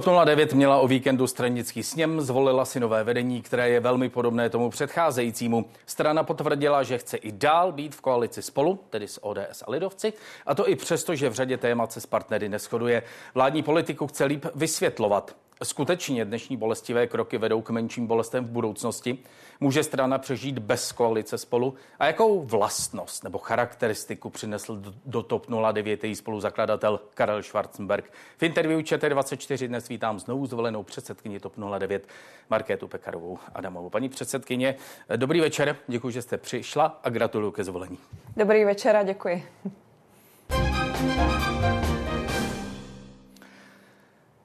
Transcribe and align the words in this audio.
TOP 0.00 0.24
09 0.24 0.52
měla 0.52 0.78
o 0.78 0.88
víkendu 0.88 1.26
stranický 1.26 1.82
sněm, 1.82 2.20
zvolila 2.20 2.64
si 2.64 2.80
nové 2.80 3.04
vedení, 3.04 3.42
které 3.42 3.68
je 3.68 3.80
velmi 3.80 4.08
podobné 4.08 4.50
tomu 4.50 4.70
předcházejícímu. 4.70 5.64
Strana 5.86 6.22
potvrdila, 6.22 6.82
že 6.82 6.98
chce 6.98 7.16
i 7.16 7.32
dál 7.32 7.72
být 7.72 7.94
v 7.94 8.00
koalici 8.00 8.42
spolu, 8.42 8.80
tedy 8.90 9.08
s 9.08 9.24
ODS 9.24 9.62
a 9.66 9.70
Lidovci, 9.70 10.12
a 10.46 10.54
to 10.54 10.68
i 10.68 10.76
přesto, 10.76 11.14
že 11.14 11.28
v 11.28 11.34
řadě 11.34 11.56
témat 11.56 11.92
se 11.92 12.00
s 12.00 12.06
partnery 12.06 12.48
neschoduje. 12.48 13.02
Vládní 13.34 13.62
politiku 13.62 14.06
chce 14.06 14.24
líp 14.24 14.46
vysvětlovat. 14.54 15.36
Skutečně 15.62 16.24
dnešní 16.24 16.56
bolestivé 16.56 17.06
kroky 17.06 17.38
vedou 17.38 17.62
k 17.62 17.70
menším 17.70 18.06
bolestem 18.06 18.44
v 18.44 18.50
budoucnosti. 18.50 19.18
Může 19.60 19.82
strana 19.82 20.18
přežít 20.18 20.58
bez 20.58 20.92
koalice 20.92 21.38
spolu? 21.38 21.74
A 21.98 22.06
jakou 22.06 22.42
vlastnost 22.42 23.24
nebo 23.24 23.38
charakteristiku 23.38 24.30
přinesl 24.30 24.82
do 25.06 25.22
TOP 25.22 25.46
09 25.72 26.04
její 26.04 26.14
spoluzakladatel 26.14 27.00
Karel 27.14 27.42
Schwarzenberg? 27.42 28.12
V 28.38 28.42
interview 28.42 28.80
ČT24 28.80 29.68
dnes 29.68 29.88
vítám 29.88 30.18
znovu 30.18 30.46
zvolenou 30.46 30.82
předsedkyni 30.82 31.40
TOP 31.40 31.52
09 31.78 32.08
Markétu 32.50 32.88
Pekarovou 32.88 33.38
Adamovou. 33.54 33.90
Paní 33.90 34.08
předsedkyně, 34.08 34.74
dobrý 35.16 35.40
večer, 35.40 35.76
děkuji, 35.86 36.10
že 36.10 36.22
jste 36.22 36.36
přišla 36.36 37.00
a 37.02 37.10
gratuluju 37.10 37.52
ke 37.52 37.64
zvolení. 37.64 37.98
Dobrý 38.36 38.64
večer 38.64 38.96
a 38.96 39.02
děkuji. 39.02 39.44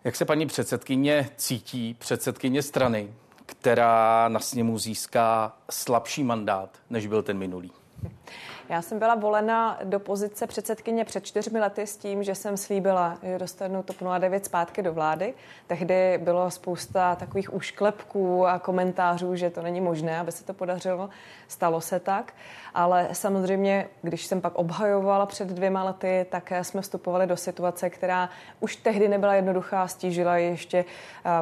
Jak 0.03 0.15
se 0.15 0.25
paní 0.25 0.47
předsedkyně 0.47 1.29
cítí, 1.37 1.93
předsedkyně 1.99 2.61
strany, 2.61 3.13
která 3.45 4.29
na 4.29 4.39
sněmu 4.39 4.77
získá 4.77 5.57
slabší 5.71 6.23
mandát, 6.23 6.77
než 6.89 7.07
byl 7.07 7.23
ten 7.23 7.37
minulý? 7.37 7.71
Já 8.71 8.81
jsem 8.81 8.99
byla 8.99 9.15
volena 9.15 9.79
do 9.83 9.99
pozice 9.99 10.47
předsedkyně 10.47 11.05
před 11.05 11.25
čtyřmi 11.25 11.59
lety 11.59 11.87
s 11.87 11.97
tím, 11.97 12.23
že 12.23 12.35
jsem 12.35 12.57
slíbila, 12.57 13.17
že 13.23 13.39
dostanu 13.39 13.83
TOP 13.83 13.95
09 14.19 14.45
zpátky 14.45 14.81
do 14.81 14.93
vlády. 14.93 15.33
Tehdy 15.67 16.19
bylo 16.23 16.51
spousta 16.51 17.15
takových 17.15 17.53
úšklepků 17.53 18.47
a 18.47 18.59
komentářů, 18.59 19.35
že 19.35 19.49
to 19.49 19.61
není 19.61 19.81
možné, 19.81 20.19
aby 20.19 20.31
se 20.31 20.43
to 20.43 20.53
podařilo. 20.53 21.09
Stalo 21.47 21.81
se 21.81 21.99
tak. 21.99 22.33
Ale 22.73 23.07
samozřejmě, 23.11 23.87
když 24.01 24.25
jsem 24.25 24.41
pak 24.41 24.55
obhajovala 24.55 25.25
před 25.25 25.47
dvěma 25.47 25.83
lety, 25.83 26.25
tak 26.29 26.53
jsme 26.61 26.81
vstupovali 26.81 27.27
do 27.27 27.37
situace, 27.37 27.89
která 27.89 28.29
už 28.59 28.75
tehdy 28.75 29.07
nebyla 29.07 29.33
jednoduchá, 29.33 29.87
stížila 29.87 30.37
ještě 30.37 30.85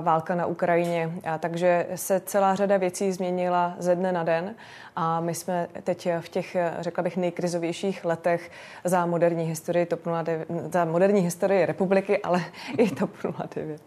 válka 0.01 0.35
na 0.35 0.45
Ukrajině. 0.45 1.11
A 1.23 1.37
takže 1.37 1.87
se 1.95 2.19
celá 2.19 2.55
řada 2.55 2.77
věcí 2.77 3.11
změnila 3.11 3.75
ze 3.77 3.95
dne 3.95 4.11
na 4.11 4.23
den 4.23 4.55
a 4.95 5.19
my 5.19 5.35
jsme 5.35 5.67
teď 5.83 6.09
v 6.19 6.29
těch, 6.29 6.55
řekla 6.79 7.03
bych, 7.03 7.17
nejkrizovějších 7.19 8.05
letech 8.05 8.51
za 8.83 9.05
moderní 9.05 9.43
historii 9.43 9.85
TOP 9.85 9.99
09, 10.23 10.47
za 10.71 10.85
moderní 10.85 11.21
historii 11.21 11.65
republiky, 11.65 12.17
ale 12.17 12.41
i 12.77 12.89
TOP 12.89 13.09
09. 13.55 13.81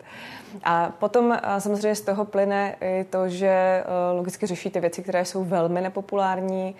A 0.65 0.93
potom 0.99 1.39
samozřejmě 1.59 1.95
z 1.95 2.01
toho 2.01 2.25
plyne 2.25 2.77
i 2.81 3.05
to, 3.05 3.29
že 3.29 3.85
logicky 4.17 4.47
řešíte 4.47 4.81
věci, 4.81 5.03
které 5.03 5.25
jsou 5.25 5.45
velmi 5.45 5.81
nepopulární, 5.81 6.75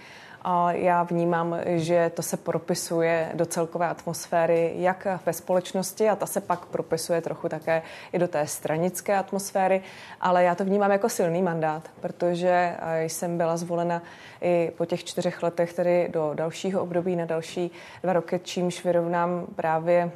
a 0.45 0.73
já 0.73 1.03
vnímám, 1.03 1.57
že 1.65 2.11
to 2.15 2.23
se 2.23 2.37
propisuje 2.37 3.31
do 3.35 3.47
celkové 3.47 3.89
atmosféry 3.89 4.73
jak 4.77 5.07
ve 5.27 5.33
společnosti 5.33 6.09
a 6.09 6.17
ta 6.17 6.27
se 6.27 6.41
pak 6.41 6.67
propisuje 6.67 7.21
trochu 7.21 7.49
také 7.49 7.83
i 8.13 8.19
do 8.19 8.29
té 8.29 8.47
stranické 8.47 9.17
atmosféry, 9.17 9.83
ale 10.21 10.45
já 10.45 10.55
to 10.55 10.65
vnímám 10.65 10.91
jako 10.91 11.09
silný 11.09 11.43
mandát, 11.43 11.91
protože 12.01 12.77
jsem 12.99 13.37
byla 13.37 13.57
zvolena 13.57 14.03
i 14.41 14.73
po 14.77 14.87
těch 14.87 15.05
čtyřech 15.05 15.43
letech 15.43 15.73
tedy 15.73 16.09
do 16.13 16.31
dalšího 16.35 16.83
období 16.83 17.17
na 17.17 17.25
další 17.25 17.71
dva 18.03 18.13
roky, 18.13 18.41
čímž 18.45 18.85
vyrovnám 18.85 19.47
právě 19.57 20.11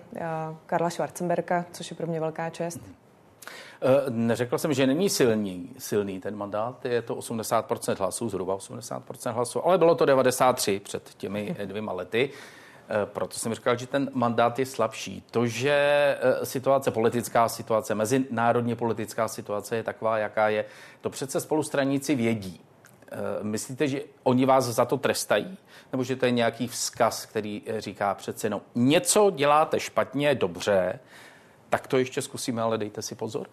Karla 0.66 0.91
Schwarzenberka, 0.91 1.64
což 1.72 1.91
je 1.91 1.97
pro 1.97 2.06
mě 2.06 2.20
velká 2.20 2.50
čest. 2.50 2.80
Eh, 3.82 4.10
neřekl 4.10 4.59
jsem, 4.59 4.75
že 4.75 4.87
není 4.87 5.10
silný, 5.10 5.70
silný 5.78 6.20
ten 6.20 6.37
mandát, 6.37 6.84
je 6.84 7.03
to 7.03 7.16
80% 7.16 7.98
hlasů, 7.98 8.28
zhruba 8.28 8.56
80% 8.56 9.32
hlasů, 9.32 9.66
ale 9.66 9.78
bylo 9.78 9.94
to 9.94 10.04
93 10.04 10.81
před 10.81 11.14
těmi 11.16 11.56
dvěma 11.64 11.92
lety. 11.92 12.31
Eh, 12.88 13.06
proto 13.06 13.38
jsem 13.38 13.54
říkal, 13.54 13.78
že 13.78 13.86
ten 13.86 14.10
mandát 14.12 14.59
je 14.59 14.66
slabší. 14.66 15.25
To, 15.31 15.47
že 15.47 15.70
eh, 16.20 16.47
situace, 16.47 16.91
politická 16.91 17.48
situace, 17.48 17.94
mezinárodně 17.94 18.76
politická 18.76 19.28
situace 19.28 19.76
je 19.76 19.82
taková, 19.82 20.19
jaká 20.19 20.48
je, 20.48 20.65
to 21.00 21.10
přece 21.10 21.41
spolustraníci 21.41 22.15
vědí. 22.15 22.60
Myslíte, 23.42 23.88
že 23.88 24.03
oni 24.22 24.47
vás 24.47 24.65
za 24.65 24.84
to 24.84 24.97
trestají? 24.97 25.59
Nebo 25.92 26.04
že 26.04 26.16
to 26.16 26.26
je 26.26 26.31
nějaký 26.31 26.69
vzkaz, 26.69 27.26
který 27.26 27.62
říká 27.78 28.15
přece, 28.15 28.50
no 28.50 28.62
něco 28.75 29.31
děláte 29.31 29.81
špatně, 29.81 30.34
dobře, 30.34 30.98
tak 31.69 31.86
to 31.86 31.98
ještě 31.98 32.22
zkusíme, 32.22 32.62
ale 32.62 32.78
dejte 32.78 33.03
si 33.03 33.15
pozor? 33.15 33.47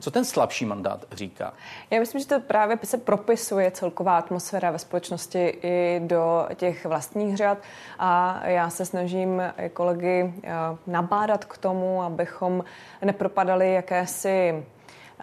Co 0.00 0.10
ten 0.10 0.24
slabší 0.24 0.64
mandát 0.64 1.04
říká? 1.12 1.52
Já 1.90 2.00
myslím, 2.00 2.20
že 2.20 2.26
to 2.26 2.40
právě 2.40 2.78
se 2.84 2.98
propisuje 2.98 3.70
celková 3.70 4.18
atmosféra 4.18 4.70
ve 4.70 4.78
společnosti 4.78 5.58
i 5.62 6.00
do 6.06 6.48
těch 6.54 6.86
vlastních 6.86 7.36
řad 7.36 7.58
a 7.98 8.40
já 8.48 8.70
se 8.70 8.84
snažím 8.84 9.42
kolegy 9.72 10.34
eh, 10.44 10.52
nabádat 10.86 11.44
k 11.44 11.58
tomu, 11.58 12.02
abychom 12.02 12.64
nepropadali 13.02 13.74
jakési 13.74 14.64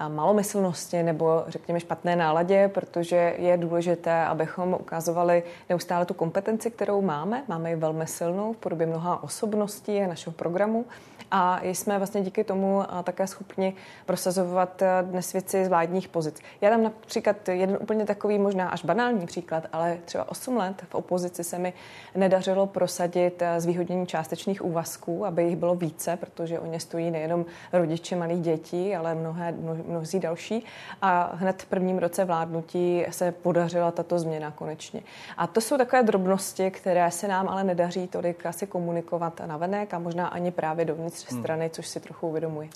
malomyslnosti 0.08 1.04
nebo 1.04 1.44
řekněme 1.48 1.80
špatné 1.80 2.16
náladě, 2.16 2.72
protože 2.74 3.36
je 3.38 3.58
důležité, 3.58 4.26
abychom 4.26 4.74
ukazovali 4.74 5.44
neustále 5.70 6.06
tu 6.06 6.14
kompetenci, 6.14 6.72
kterou 6.72 7.02
máme. 7.02 7.44
Máme 7.48 7.70
ji 7.70 7.76
velmi 7.76 8.08
silnou 8.08 8.54
v 8.54 8.58
podobě 8.58 8.88
mnoha 8.88 9.24
osobností 9.24 10.00
a 10.02 10.08
našeho 10.08 10.34
programu 10.34 10.86
a 11.32 11.60
jsme 11.64 11.98
vlastně 11.98 12.22
díky 12.22 12.44
tomu 12.44 12.84
také 13.04 13.28
schopni 13.28 13.74
prosazovat 14.06 14.82
e, 14.82 14.88
dnes 15.02 15.34
věci 15.34 15.66
z 15.66 15.68
vládních 15.68 16.08
pozic. 16.08 16.40
Já 16.62 16.70
dám 16.70 16.84
například 16.84 17.50
jeden 17.50 17.78
úplně 17.82 18.06
takový 18.06 18.40
možná 18.40 18.70
až 18.70 18.86
banální 18.86 19.26
příklad, 19.26 19.64
ale 19.74 19.98
třeba 20.06 20.32
8 20.32 20.58
let 20.58 20.84
v 20.90 20.96
opozici 20.96 21.44
se 21.44 21.60
mi 21.60 21.74
nedařilo 22.16 22.68
prosadit 22.68 23.42
e, 23.42 23.62
zvýhodnění 23.62 24.08
částečných 24.08 24.66
úvazků, 24.66 25.26
aby 25.26 25.44
jich 25.44 25.56
bylo 25.56 25.76
více, 25.76 26.18
protože 26.18 26.60
o 26.60 26.66
ně 26.66 26.80
stojí 26.80 27.12
nejenom 27.12 27.46
rodiče 27.74 28.16
malých 28.16 28.42
dětí, 28.42 28.96
ale 28.96 29.16
mnohé, 29.16 29.52
mnozí 29.88 30.20
další. 30.20 30.66
A 31.02 31.32
hned 31.34 31.62
v 31.62 31.66
prvním 31.66 31.98
roce 31.98 32.26
vládnutí 32.26 33.06
se 33.10 33.32
podařila 33.32 33.92
tato 33.92 34.20
změna 34.20 34.52
konečně. 34.52 35.02
A 35.38 35.48
to 35.48 35.62
jsou 35.62 35.78
takové 35.78 36.04
drobnosti, 36.04 36.72
které 36.72 37.12
se 37.12 37.28
nám 37.28 37.50
ale 37.50 37.64
nedaří 37.64 38.08
tolik 38.08 38.46
asi 38.46 38.68
komunikovat 38.68 39.42
na 39.46 39.58
venek 39.58 39.94
a 39.94 40.00
možná 40.00 40.28
ani 40.28 40.52
právě 40.52 40.86
dovnitř 40.86 41.32
hmm. 41.32 41.42
strany, 41.42 41.70
což 41.70 41.88
si 41.88 42.00
trochu 42.00 42.28
uvědomuji. 42.28 42.70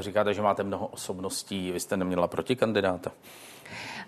Říkáte, 0.00 0.34
že 0.34 0.42
máte 0.42 0.62
mnoho 0.62 0.86
osobností, 0.86 1.72
vy 1.72 1.80
jste 1.80 1.96
neměla 1.96 2.26
protikandidáta. 2.28 3.10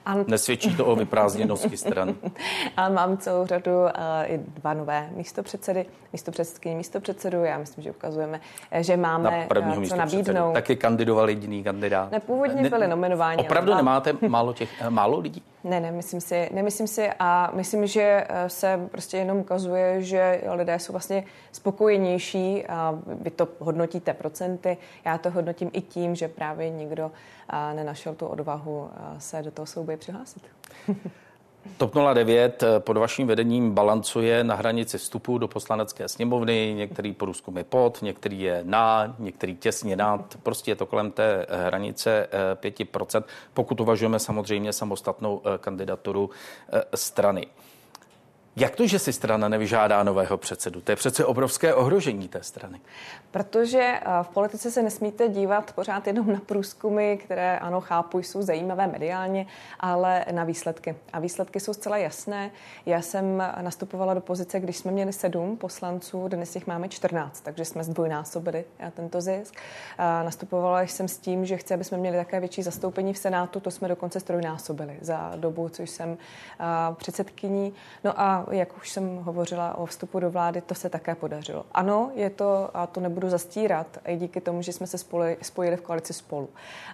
An... 0.06 0.25
Nesvědčí 0.28 0.77
to 0.77 0.87
o 0.87 0.97
vyprázdněnosti 0.97 1.77
stran. 1.77 2.15
Ale 2.77 2.91
mám 2.91 3.19
celou 3.19 3.47
řadu 3.47 3.71
uh, 3.71 3.88
i 4.27 4.38
dva 4.38 4.75
nové 4.75 5.11
místopředsedy, 5.16 5.87
místopředsedkyně, 6.12 6.77
místopředsedu. 6.77 7.44
Já 7.44 7.59
myslím, 7.59 7.84
že 7.84 7.91
ukazujeme, 7.91 8.41
že 8.81 8.97
máme 8.97 9.49
Na 9.55 9.60
uh, 9.60 9.84
co 9.84 9.97
nabídnout. 9.97 10.53
Taky 10.53 10.77
kandidoval 10.77 11.28
jediný 11.28 11.65
kandidát. 11.65 12.12
Ne, 12.12 12.21
původně 12.21 12.71
byli 12.71 12.89
nominováni. 12.89 13.43
Opravdu 13.43 13.75
nemáte 13.75 14.16
málo, 14.28 14.53
těch, 14.53 14.89
málo 14.89 15.19
lidí? 15.19 15.43
Ne, 15.65 15.81
ne, 15.81 15.93
myslím 15.93 16.21
si, 16.21 16.49
nemyslím 16.53 16.87
si 16.87 17.10
a 17.19 17.50
myslím, 17.55 17.87
že 17.87 18.27
se 18.47 18.81
prostě 18.91 19.16
jenom 19.16 19.39
ukazuje, 19.39 20.03
že 20.03 20.41
lidé 20.53 20.78
jsou 20.78 20.93
vlastně 20.93 21.25
spokojenější 21.53 22.66
a 22.66 22.99
vy 23.06 23.31
to 23.31 23.49
hodnotíte 23.59 24.15
procenty. 24.15 24.77
Já 25.05 25.19
to 25.19 25.31
hodnotím 25.31 25.71
i 25.72 25.81
tím, 25.81 26.15
že 26.15 26.28
právě 26.28 26.71
nikdo 26.71 27.10
nenašel 27.75 28.15
tu 28.15 28.27
odvahu 28.27 28.91
se 29.19 29.43
do 29.43 29.50
toho 29.50 29.66
souboje 29.66 29.97
přihlásit. 29.97 30.43
TOP 31.77 31.94
09 32.15 32.62
eh, 32.62 32.81
pod 32.81 32.97
vaším 32.97 33.27
vedením 33.27 33.71
balancuje 33.71 34.44
na 34.44 34.55
hranici 34.55 34.98
vstupu 34.98 35.39
do 35.39 35.48
poslanecké 35.48 36.09
sněmovny. 36.09 36.75
Některý 36.77 37.13
průzkum 37.13 37.59
je 37.59 37.65
pod, 37.65 38.03
některý 38.03 38.41
je 38.41 38.60
na, 38.65 39.15
některý 39.19 39.57
těsně 39.57 39.97
nad. 39.97 40.36
Prostě 40.42 40.71
je 40.71 40.77
to 40.77 40.86
kolem 40.86 41.10
té 41.10 41.47
eh, 41.48 41.66
hranice 41.66 42.28
5%, 42.54 43.21
eh, 43.21 43.30
pokud 43.54 43.80
uvažujeme 43.80 44.19
samozřejmě 44.19 44.72
samostatnou 44.72 45.42
kandidaturu 45.60 46.30
strany. 46.95 47.47
Jak 48.57 48.77
to, 48.77 48.87
že 48.87 48.99
si 48.99 49.13
strana 49.13 49.49
nevyžádá 49.49 50.03
nového 50.03 50.39
předsedu? 50.39 50.81
To 50.81 50.93
je 50.93 50.97
přece 50.97 51.25
obrovské 51.25 51.75
ohrožení 51.75 52.29
té 52.29 52.43
strany. 52.43 52.81
Protože 53.31 53.79
eh, 53.79 54.05
v 54.23 54.29
politice 54.29 54.71
se 54.71 54.83
nesmíte 54.83 55.29
dívat 55.29 55.73
pořád 55.73 56.07
jenom 56.07 56.33
na 56.33 56.41
průzkumy, 56.47 57.17
které 57.17 57.59
ano, 57.59 57.81
chápu, 57.81 58.19
jsou 58.19 58.43
zajímavé 58.43 58.87
mediálně, 58.87 59.47
ale 59.81 60.25
na 60.33 60.45
výsledky. 60.45 60.97
A 61.13 61.21
výsledky 61.21 61.61
jsou 61.61 61.75
zcela 61.75 61.97
jasné. 61.97 62.51
Já 62.87 63.03
jsem 63.03 63.43
nastupovala 63.61 64.15
do 64.15 64.21
pozice, 64.21 64.61
když 64.61 64.77
jsme 64.77 64.93
měli 64.93 65.13
sedm 65.13 65.57
poslanců, 65.57 66.29
dnes 66.29 66.55
jich 66.55 66.67
máme 66.67 66.89
14, 66.89 67.41
takže 67.41 67.65
jsme 67.65 67.85
zdvojnásobili 67.85 68.65
eh, 68.79 68.93
tento 68.97 69.21
zisk. 69.21 69.55
Nastupovala 69.99 70.83
jsem 70.83 71.09
s 71.09 71.19
tím, 71.19 71.47
že 71.47 71.57
chci, 71.57 71.75
aby 71.75 71.85
jsme 71.85 71.99
měli 71.99 72.17
také 72.17 72.41
větší 72.41 72.63
zastoupení 72.63 73.13
v 73.13 73.19
Senátu, 73.19 73.61
to 73.61 73.71
jsme 73.71 73.89
dokonce 73.89 74.21
strojnásobili 74.21 74.97
za 75.01 75.33
dobu, 75.37 75.69
což 75.69 75.91
jsem 75.91 76.19
eh, 76.61 76.65
předsedkyní. 76.95 77.75
No 78.05 78.21
a 78.21 78.40
Jak 78.51 78.77
už 78.77 78.91
jsem 78.91 79.16
hovořila 79.16 79.78
o 79.78 79.87
vstupu 79.87 80.21
do 80.21 80.31
vlády, 80.31 80.60
to 80.60 80.75
se 80.75 80.89
také 80.89 81.15
podařilo. 81.15 81.66
Ano, 81.72 82.10
je 82.15 82.31
to, 82.31 82.71
a 82.75 82.87
to 82.87 83.01
nebudu 83.01 83.31
zastírat, 83.31 83.87
i 84.07 84.16
díky 84.16 84.41
tomu, 84.41 84.63
že 84.63 84.72
jsme 84.72 84.87
se 84.87 84.98
spojili, 84.98 85.37
spojili 85.42 85.77
v 85.77 85.81
koalici 85.81 86.13
spolu. 86.13 86.48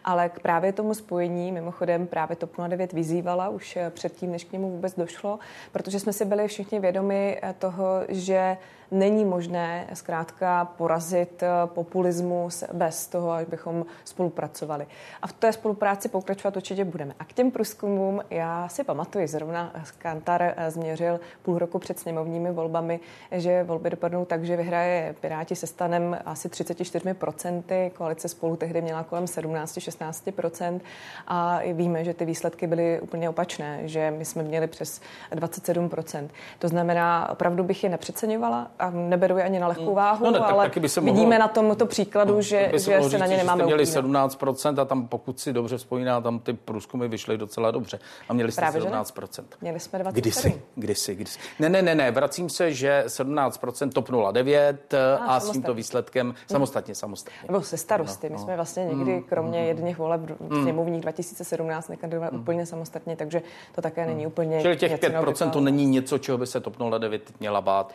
Ale 0.05 0.29
k 0.29 0.41
právě 0.41 0.73
tomu 0.73 0.95
spojení, 0.95 1.53
mimochodem 1.53 2.07
právě 2.07 2.37
TOP 2.37 2.51
09 2.69 2.93
vyzývala 2.93 3.49
už 3.49 3.79
předtím, 3.91 4.33
než 4.33 4.45
k 4.45 4.53
němu 4.53 4.71
vůbec 4.71 4.95
došlo, 4.97 5.39
protože 5.73 6.01
jsme 6.01 6.13
si 6.13 6.25
byli 6.25 6.49
všichni 6.49 6.81
vědomi 6.81 7.41
toho, 7.59 8.01
že 8.09 8.57
není 8.91 9.25
možné 9.25 9.87
zkrátka 9.95 10.65
porazit 10.65 11.43
eh, 11.43 11.49
populismus 11.67 12.65
bez 12.73 13.07
toho, 13.07 13.31
abychom 13.31 13.87
spolupracovali. 14.05 14.87
A 15.23 15.27
v 15.27 15.33
té 15.33 15.53
spolupráci 15.53 16.09
pokračovat 16.09 16.57
určitě 16.57 16.85
budeme. 16.85 17.15
A 17.19 17.25
k 17.25 17.33
těm 17.33 17.51
průzkumům 17.51 18.23
já 18.31 18.69
si 18.69 18.85
pamatuju, 18.85 19.27
zrovna 19.27 19.73
Kantar 19.99 20.43
eh, 20.43 20.71
změřil 20.71 21.21
půl 21.43 21.59
roku 21.59 21.79
před 21.79 21.99
sněmovními 21.99 22.53
volbami, 22.53 23.01
že 23.33 23.63
volby 23.65 23.91
dopadnou 23.91 24.25
tak, 24.25 24.45
že 24.45 24.57
vyhraje 24.57 25.15
Piráti 25.21 25.57
se 25.57 25.67
stanem 25.67 26.19
asi 26.25 26.49
34%, 26.49 27.91
koalice 27.91 28.29
spolu 28.29 28.57
tehdy 28.57 28.83
měla 28.83 29.03
kolem 29.03 29.25
17-16% 29.25 30.81
a 31.27 31.61
víme, 31.73 32.05
že 32.05 32.15
ty 32.15 32.25
výsledky 32.25 32.67
byly 32.67 33.01
úplně 33.01 33.29
opačné, 33.29 33.89
že 33.89 34.11
my 34.11 34.25
jsme 34.25 34.43
měli 34.43 34.67
přes 34.67 35.01
27%. 35.33 36.29
To 36.59 36.69
znamená, 36.69 37.29
opravdu 37.31 37.65
bych 37.65 37.85
je 37.85 37.91
nepřeceňovala, 37.91 38.71
a 38.79 38.91
neberu 38.91 39.39
je 39.39 39.45
ani 39.45 39.59
na 39.59 39.69
lehkou 39.69 39.87
hmm. 39.87 39.95
váhu, 39.95 40.25
no 40.25 40.31
ne, 40.31 40.39
ale 40.39 40.65
taky 40.65 40.81
by 40.81 40.89
se 40.89 41.01
mohlo, 41.01 41.15
vidíme 41.15 41.39
na 41.39 41.49
tomto 41.49 41.87
příkladu, 41.87 42.35
no, 42.35 42.43
že, 42.43 42.69
že 42.73 42.79
se 42.79 43.01
říct, 43.01 43.21
na 43.21 43.27
ně 43.27 43.37
nemáme 43.37 43.63
jste 43.63 43.67
měli 43.67 43.85
17% 43.85 44.81
a 44.81 44.85
tam, 44.85 45.09
pokud 45.09 45.41
si 45.41 45.53
dobře 45.53 45.77
vzpomíná, 45.77 46.21
tam 46.21 46.39
ty 46.39 46.53
průzkumy 46.53 47.09
vyšly 47.09 47.39
docela 47.39 47.71
dobře. 47.71 47.99
A 48.29 48.33
měli 48.35 48.53
jste 48.53 48.61
Právě 48.61 48.83
17%. 48.83 49.45
Měli 49.61 49.81
jsme 49.81 49.99
27%. 49.99 50.13
Kdysi, 50.13 50.63
kdysi, 50.75 51.15
kdysi. 51.15 51.39
Ne, 51.59 51.69
ne, 51.69 51.83
ne, 51.83 51.95
ne, 51.95 52.11
vracím 52.11 52.49
se, 52.49 52.73
že 52.73 53.05
17% 53.07 53.91
top 53.91 54.11
09 54.33 54.95
a, 54.95 55.17
a 55.17 55.41
s 55.41 55.51
tímto 55.51 55.75
výsledkem 55.75 56.27
hmm. 56.27 56.37
samostatně, 56.47 56.95
samostatně. 56.95 57.39
Nebo 57.49 57.63
se 57.63 57.77
starosty. 57.77 58.29
My 58.29 58.37
no. 58.37 58.43
jsme 58.43 58.57
vlastně 58.57 58.85
někdy, 58.85 59.13
hmm. 59.13 59.23
kromě 59.23 59.59
hmm. 59.59 59.69
jedných 59.69 59.99
voleb 59.99 60.21
hmm. 60.41 60.63
sněmovních 60.63 61.03
2017, 61.03 61.89
nekandidovali 61.89 62.31
hmm. 62.31 62.41
úplně 62.41 62.67
samostatně, 62.67 63.17
takže 63.17 63.43
to 63.75 63.83
také 63.83 64.07
není 64.07 64.27
úplně 64.27 64.63
Čili 64.63 64.77
těch 64.77 65.01
5% 65.01 65.51
to 65.51 65.61
není 65.61 65.87
něco, 65.87 66.19
čeho 66.19 66.39
by 66.39 66.47
se 66.47 66.61
TOP 66.61 66.77
09 66.99 67.33
měla 67.41 67.61
bát, 67.61 67.93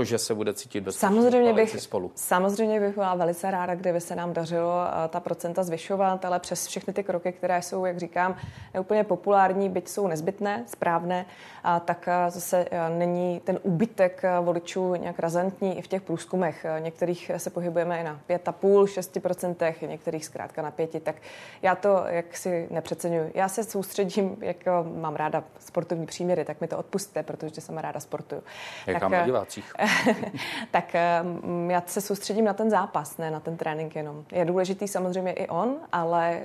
protože 0.00 0.18
se 0.18 0.34
bude 0.34 0.54
cítit 0.54 0.80
bezpečně 0.80 1.08
samozřejmě 1.08 1.52
bych, 1.52 1.80
spolu. 1.80 2.12
Samozřejmě 2.14 2.80
bych 2.80 2.94
byla 2.94 3.14
velice 3.14 3.50
ráda, 3.50 3.74
kdyby 3.74 4.00
se 4.00 4.16
nám 4.16 4.32
dařilo 4.32 4.72
eh, 4.86 5.08
ta 5.08 5.20
procenta 5.20 5.62
zvyšovat, 5.62 6.24
ale 6.24 6.40
přes 6.40 6.66
všechny 6.66 6.92
ty 6.92 7.04
kroky, 7.04 7.32
které 7.32 7.62
jsou, 7.62 7.84
jak 7.84 7.98
říkám, 7.98 8.36
neúplně 8.74 9.04
populární, 9.04 9.68
byť 9.68 9.88
jsou 9.88 10.06
nezbytné, 10.06 10.64
správné, 10.66 11.26
a 11.64 11.80
tak 11.80 12.08
eh, 12.08 12.30
zase 12.30 12.66
eh, 12.70 12.90
není 12.90 13.40
ten 13.44 13.58
úbytek 13.62 14.22
voličů 14.40 14.94
nějak 14.94 15.18
razantní 15.18 15.78
i 15.78 15.82
v 15.82 15.86
těch 15.86 16.02
průzkumech. 16.02 16.66
Některých 16.78 17.30
se 17.36 17.50
pohybujeme 17.50 18.00
i 18.00 18.04
na 18.04 18.20
5,5, 18.28 18.84
6%, 18.84 19.88
některých 19.88 20.24
zkrátka 20.24 20.62
na 20.62 20.70
5, 20.70 21.02
tak 21.02 21.16
já 21.62 21.74
to 21.74 22.04
jak 22.06 22.36
si 22.36 22.66
nepřeceňuji. 22.70 23.30
Já 23.34 23.48
se 23.48 23.64
soustředím, 23.64 24.36
jak 24.40 24.56
mám 24.96 25.16
ráda 25.16 25.44
sportovní 25.58 26.06
příměry, 26.06 26.44
tak 26.44 26.60
mi 26.60 26.68
to 26.68 26.78
odpustte, 26.78 27.22
protože 27.22 27.60
jsem 27.60 27.78
ráda 27.78 28.00
sportuju. 28.00 28.42
Jak 28.86 29.00
tak, 29.00 29.10
na 29.10 29.24
divácích. 29.24 29.72
tak 30.70 30.92
mm, 31.22 31.70
já 31.70 31.82
se 31.86 32.00
soustředím 32.00 32.44
na 32.44 32.52
ten 32.52 32.70
zápas, 32.70 33.18
ne 33.18 33.30
na 33.30 33.40
ten 33.40 33.56
trénink 33.56 33.96
jenom. 33.96 34.24
Je 34.32 34.44
důležitý 34.44 34.88
samozřejmě 34.88 35.32
i 35.32 35.48
on, 35.48 35.76
ale 35.92 36.32
eh, 36.34 36.44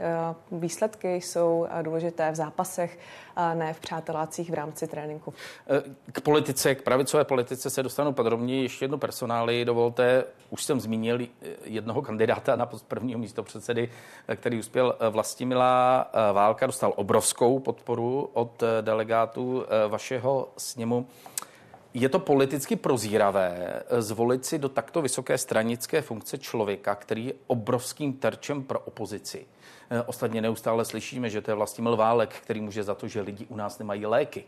výsledky 0.51 1.15
jsou 1.15 1.67
eh, 1.69 1.83
důležité 1.83 2.31
v 2.31 2.35
zápasech, 2.35 2.99
ne 3.53 3.73
v 3.73 3.79
přátelácích 3.79 4.51
v 4.51 4.53
rámci 4.53 4.87
tréninku. 4.87 5.33
Eh, 5.69 6.11
k 6.11 6.21
politice, 6.21 6.75
k 6.75 6.81
pravicové 6.81 7.25
politice 7.25 7.69
se 7.69 7.83
dostanu 7.83 8.13
podrobně. 8.13 8.61
Ještě 8.61 8.85
jednu 8.85 8.97
personály 8.97 9.65
dovolte. 9.65 10.23
Už 10.49 10.63
jsem 10.63 10.79
zmínil 10.79 11.19
jednoho 11.63 12.01
kandidáta 12.01 12.55
na 12.55 12.65
post 12.65 12.87
prvního 12.87 13.19
místo 13.19 13.43
předsedy, 13.43 13.89
který 14.35 14.59
uspěl 14.59 14.95
Vlastimila 15.09 16.07
Válka, 16.33 16.65
dostal 16.65 16.93
obrovskou 16.95 17.59
podporu 17.59 18.29
od 18.33 18.63
delegátů 18.81 19.65
vašeho 19.87 20.49
sněmu. 20.57 21.07
Je 21.93 22.09
to 22.09 22.19
politicky 22.19 22.75
prozíravé 22.75 23.83
eh, 23.89 24.01
zvolit 24.01 24.45
si 24.45 24.59
do 24.59 24.69
takto 24.69 25.01
vysoké 25.01 25.37
stranické 25.37 26.01
funkce 26.01 26.37
člověka, 26.37 26.95
který 26.95 27.25
je 27.25 27.33
obrovským 27.47 28.13
terčem 28.13 28.63
pro 28.63 28.79
opozici. 28.79 29.45
Eh, 29.89 30.01
ostatně 30.01 30.41
neustále 30.41 30.85
slyšíme, 30.85 31.29
že 31.29 31.41
to 31.41 31.51
je 31.51 31.55
vlastně 31.55 31.83
Válek, 31.83 32.29
který 32.29 32.61
může 32.61 32.83
za 32.83 32.95
to, 32.95 33.07
že 33.07 33.21
lidi 33.21 33.45
u 33.49 33.55
nás 33.55 33.79
nemají 33.79 34.05
léky. 34.05 34.43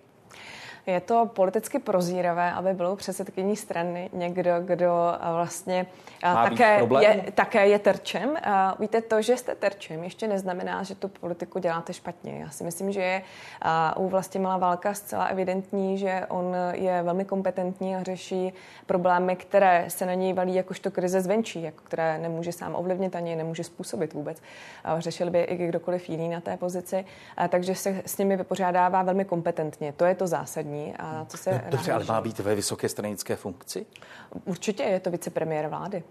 Je 0.88 1.00
to 1.00 1.26
politicky 1.26 1.80
prozíravé, 1.80 2.52
aby 2.52 2.74
bylo 2.74 2.96
předsedkyní 2.96 3.56
strany 3.56 4.10
někdo, 4.14 4.52
kdo 4.60 4.92
vlastně 5.34 5.86
Má 6.24 6.50
také 6.50 6.80
je, 7.02 7.32
také 7.32 7.68
je 7.68 7.80
terčem. 7.80 8.38
Víte, 8.80 9.02
to, 9.02 9.22
že 9.22 9.38
jste 9.38 9.56
terčem, 9.56 10.04
ještě 10.04 10.28
neznamená, 10.28 10.84
že 10.84 10.96
tu 10.96 11.08
politiku 11.08 11.60
děláte 11.60 11.94
špatně. 11.94 12.40
Já 12.40 12.50
si 12.50 12.64
myslím, 12.64 12.92
že 12.92 13.02
je 13.02 13.22
u 13.96 14.10
Vlastimila 14.10 14.58
Válka 14.58 14.94
zcela 14.94 15.26
evidentní, 15.26 15.98
že 15.98 16.26
on 16.30 16.56
je 16.72 17.04
velmi 17.04 17.26
kompetentní 17.26 17.96
a 17.96 18.04
řeší 18.04 18.54
problémy, 18.86 19.36
které 19.36 19.86
se 19.88 20.06
na 20.06 20.14
něj 20.14 20.34
valí 20.34 20.56
jakožto 20.56 20.92
krize 20.92 21.22
zvenčí, 21.22 21.64
jako 21.64 21.84
které 21.84 22.18
nemůže 22.18 22.52
sám 22.52 22.76
ovlivnit 22.76 23.16
ani 23.16 23.36
nemůže 23.36 23.64
způsobit 23.64 24.14
vůbec. 24.14 24.42
Řešil 24.98 25.30
by 25.30 25.42
i 25.42 25.68
kdokoliv 25.68 26.10
jiný 26.10 26.30
na 26.30 26.42
té 26.42 26.58
pozici, 26.58 27.06
takže 27.50 27.76
se 27.76 28.02
s 28.06 28.18
nimi 28.18 28.38
vypořádává 28.38 29.04
velmi 29.04 29.26
kompetentně. 29.26 29.94
To 29.94 30.06
je 30.06 30.16
to 30.16 30.28
zásadní 30.28 30.73
zásadní. 30.74 30.96
A 31.00 31.26
co 31.30 31.38
se 31.38 31.52
no, 31.52 31.60
dobře, 31.70 31.94
ale 31.94 32.06
má 32.06 32.22
být 32.22 32.40
ve 32.40 32.56
vysoké 32.56 32.90
stranické 32.90 33.36
funkci? 33.36 33.86
Určitě 34.46 34.84
je 34.84 35.00
to 35.00 35.12
vicepremiér 35.12 35.68
vlády. 35.68 36.04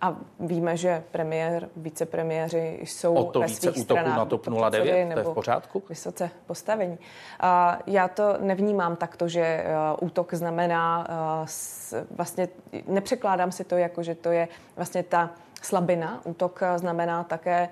A 0.00 0.16
víme, 0.40 0.76
že 0.76 1.02
premiér, 1.10 1.68
vicepremiéři 1.76 2.78
jsou 2.82 3.14
o 3.14 3.24
to 3.32 3.40
ve 3.40 3.46
více 3.46 3.72
svých 3.72 3.84
stranách 3.84 4.16
na 4.16 4.24
TOP 4.24 4.48
09, 4.70 5.12
to 5.12 5.18
je 5.18 5.24
v 5.24 5.34
pořádku? 5.34 5.82
Vysoce 5.88 6.30
postavení. 6.46 6.98
A 7.40 7.78
já 7.86 8.08
to 8.08 8.36
nevnímám 8.40 8.96
takto, 8.96 9.28
že 9.28 9.64
uh, 10.00 10.06
útok 10.06 10.34
znamená 10.34 11.06
s, 11.44 11.94
vlastně, 12.10 12.48
nepřekládám 12.86 13.52
si 13.52 13.64
to 13.64 13.76
jako, 13.76 14.02
že 14.02 14.14
to 14.14 14.30
je 14.30 14.48
vlastně 14.76 15.02
ta 15.02 15.30
slabina. 15.62 16.20
Útok 16.24 16.60
znamená 16.76 17.24
také 17.24 17.68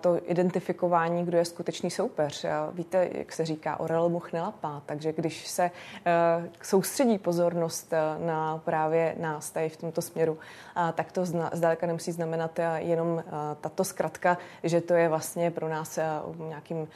to 0.00 0.20
identifikování, 0.26 1.24
kdo 1.24 1.38
je 1.38 1.44
skutečný 1.44 1.90
soupeř. 1.90 2.46
Víte, 2.72 3.08
jak 3.12 3.32
se 3.32 3.44
říká, 3.44 3.80
orel 3.80 4.08
much 4.08 4.32
nelapá, 4.32 4.82
takže 4.86 5.12
když 5.12 5.46
se 5.46 5.70
eh, 6.06 6.50
soustředí 6.62 7.18
pozornost 7.18 7.92
eh, 7.92 8.26
na 8.26 8.58
právě 8.58 9.14
nás 9.20 9.50
tady 9.50 9.68
v 9.68 9.76
tomto 9.76 10.02
směru, 10.02 10.38
tak 10.94 11.12
to 11.12 11.24
zdaleka 11.52 11.86
nemusí 11.86 12.12
znamenat 12.12 12.58
eh, 12.58 12.80
jenom 12.80 13.24
tato 13.60 13.84
zkratka, 13.84 14.38
že 14.62 14.80
to 14.80 14.94
je 14.94 15.08
vlastně 15.08 15.50
pro 15.50 15.68
nás 15.68 15.98
nějakým 16.38 16.88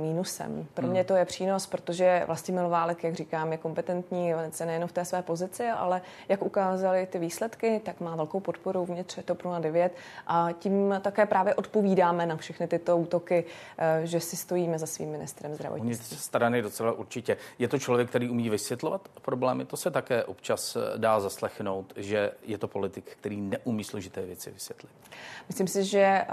mínusem. 0.00 0.66
Pro 0.74 0.86
mě 0.86 1.00
hmm. 1.00 1.06
to 1.06 1.14
je 1.14 1.24
přínos, 1.24 1.66
protože 1.66 2.22
Vlastimil 2.26 2.68
Válek, 2.68 3.04
jak 3.04 3.14
říkám, 3.14 3.52
je 3.52 3.58
kompetentní 3.58 4.34
velice 4.34 4.66
nejen 4.66 4.86
v 4.86 4.92
té 4.92 5.04
své 5.04 5.22
pozici, 5.22 5.68
ale 5.68 6.02
jak 6.28 6.42
ukázaly 6.42 7.06
ty 7.06 7.18
výsledky, 7.18 7.80
tak 7.84 8.00
má 8.00 8.16
velkou 8.16 8.40
podporu 8.40 8.84
vnitř 8.84 9.18
TOP 9.24 9.42
09 9.60 9.92
a 10.26 10.48
tím 10.58 10.94
také 11.00 11.26
právě 11.26 11.54
odpovídáme 11.54 12.26
na 12.26 12.36
všechny 12.36 12.66
tyto 12.66 12.96
útoky, 12.96 13.44
eh, 13.78 14.00
že 14.06 14.20
si 14.20 14.36
stojíme 14.36 14.78
za 14.78 14.86
svým 14.86 15.10
ministrem 15.10 15.54
zdravotnictví. 15.54 16.16
strany 16.16 16.62
docela 16.62 16.92
určitě. 16.92 17.36
Je 17.58 17.68
to 17.68 17.78
člověk, 17.78 18.08
který 18.08 18.30
umí 18.30 18.50
vysvětlovat 18.50 19.08
problémy, 19.22 19.64
to 19.64 19.76
se 19.76 19.90
také 19.90 20.24
občas 20.24 20.76
eh, 20.76 20.98
dá 20.98 21.20
zaslechnout, 21.20 21.92
že 21.96 22.30
je 22.42 22.58
to 22.58 22.68
politik, 22.68 23.04
který 23.20 23.40
neumí 23.40 23.84
složité 23.84 24.20
věci 24.20 24.50
vysvětlit. 24.50 24.92
Myslím 25.48 25.66
si, 25.66 25.84
že 25.84 26.00
eh, 26.00 26.26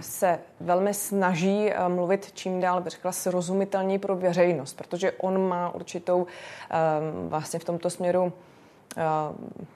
se 0.00 0.38
velmi 0.60 0.94
snaží 0.94 1.70
mluvit 1.88 2.32
čím 2.34 2.49
čím 2.50 2.60
dál, 2.60 2.80
bych 2.80 2.92
řekla, 2.92 3.12
srozumitelněji 3.12 3.98
pro 3.98 4.16
veřejnost, 4.16 4.76
protože 4.76 5.12
on 5.12 5.48
má 5.48 5.74
určitou 5.74 6.18
um, 6.18 7.28
vlastně 7.28 7.60
v 7.60 7.64
tomto 7.64 7.90
směru 7.90 8.22
um, 8.22 9.66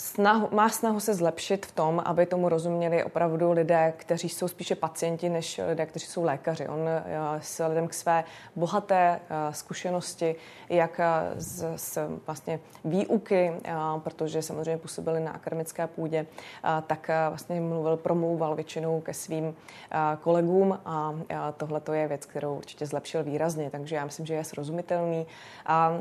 snahu, 0.00 0.48
má 0.52 0.68
snahu 0.68 1.00
se 1.00 1.14
zlepšit 1.14 1.66
v 1.66 1.72
tom, 1.72 2.02
aby 2.04 2.26
tomu 2.26 2.48
rozuměli 2.48 3.04
opravdu 3.04 3.52
lidé, 3.52 3.92
kteří 3.96 4.28
jsou 4.28 4.48
spíše 4.48 4.74
pacienti, 4.74 5.28
než 5.28 5.60
lidé, 5.68 5.86
kteří 5.86 6.06
jsou 6.06 6.24
lékaři. 6.24 6.68
On 6.68 6.88
eh, 6.88 7.04
s 7.42 7.66
lidem 7.66 7.88
k 7.88 7.94
své 7.94 8.24
bohaté 8.56 9.20
eh, 9.20 9.54
zkušenosti, 9.54 10.36
jak 10.68 11.00
z, 11.36 11.76
z 11.76 11.98
vlastně 12.26 12.60
výuky, 12.84 13.52
eh, 13.64 13.72
protože 13.98 14.42
samozřejmě 14.42 14.76
působili 14.76 15.20
na 15.20 15.30
akademické 15.30 15.86
půdě, 15.86 16.26
tak 16.86 17.10
vlastně 17.28 17.60
mluvil, 17.60 17.96
promlouval 17.96 18.54
většinou 18.54 19.00
ke 19.00 19.14
svým 19.14 19.54
kolegům 20.20 20.78
a 20.84 21.14
tohle 21.56 21.80
to 21.80 21.92
je 21.92 22.08
věc, 22.08 22.26
kterou 22.26 22.54
určitě 22.54 22.86
zlepšil 22.86 23.24
výrazně, 23.24 23.70
takže 23.70 23.96
já 23.96 24.04
myslím, 24.04 24.26
že 24.26 24.34
je 24.34 24.44
srozumitelný 24.44 25.26
a 25.66 25.92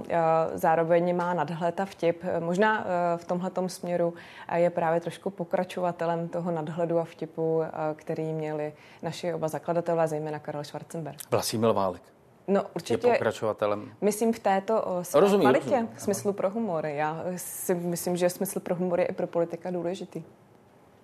zároveň 0.53 1.15
má 1.15 1.33
nadhled 1.33 1.79
a 1.79 1.85
vtip. 1.85 2.23
Možná 2.39 2.85
v 3.17 3.25
tomhle 3.25 3.51
směru 3.67 3.88
směru 3.89 4.13
je 4.55 4.69
právě 4.69 4.99
trošku 4.99 5.29
pokračovatelem 5.29 6.27
toho 6.27 6.51
nadhledu 6.51 6.99
a 6.99 7.03
vtipu, 7.03 7.61
který 7.95 8.33
měli 8.33 8.73
naši 9.01 9.33
oba 9.33 9.47
zakladatelé, 9.47 10.07
zejména 10.07 10.39
Karel 10.39 10.63
Schwarzenberg. 10.63 11.17
Vlastimil 11.31 11.73
Válek. 11.73 12.01
No, 12.47 12.63
určitě 12.75 13.07
je 13.07 13.13
pokračovatelem. 13.13 13.91
Myslím 14.01 14.33
v 14.33 14.39
této 14.39 14.81
o, 14.81 15.03
rozumím, 15.13 15.41
kvalitě, 15.41 15.65
rozumím. 15.69 15.89
smyslu 15.97 16.33
pro 16.33 16.49
humor. 16.49 16.85
Já 16.85 17.23
si 17.37 17.75
myslím, 17.75 18.17
že 18.17 18.29
smysl 18.29 18.59
pro 18.59 18.75
humor 18.75 18.99
je 18.99 19.05
i 19.05 19.13
pro 19.13 19.27
politika 19.27 19.71
důležitý. 19.71 20.23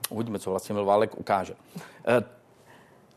Uvidíme, 0.10 0.40
co 0.40 0.50
vlastně 0.50 0.76
Válek 0.76 1.18
ukáže. 1.18 1.54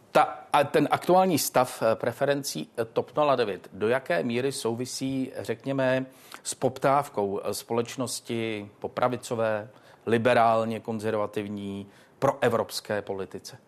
Eh, 0.09 0.12
ta, 0.12 0.45
a 0.53 0.65
ten 0.65 0.88
aktuální 0.91 1.38
stav 1.38 1.83
eh, 1.83 1.97
preferencí 1.97 2.71
eh, 2.79 2.85
TOP 2.85 3.12
09, 3.37 3.69
do 3.73 3.88
jaké 3.88 4.23
míry 4.23 4.53
souvisí, 4.53 5.33
řekněme, 5.38 6.07
s 6.43 6.55
poptávkou 6.55 7.41
společnosti 7.53 8.71
po 8.79 8.88
pravicové, 8.88 9.69
liberálně 10.07 10.81
konzervativní, 10.81 11.87
pro 12.19 12.38
evropské 12.41 13.03
politice? 13.03 13.59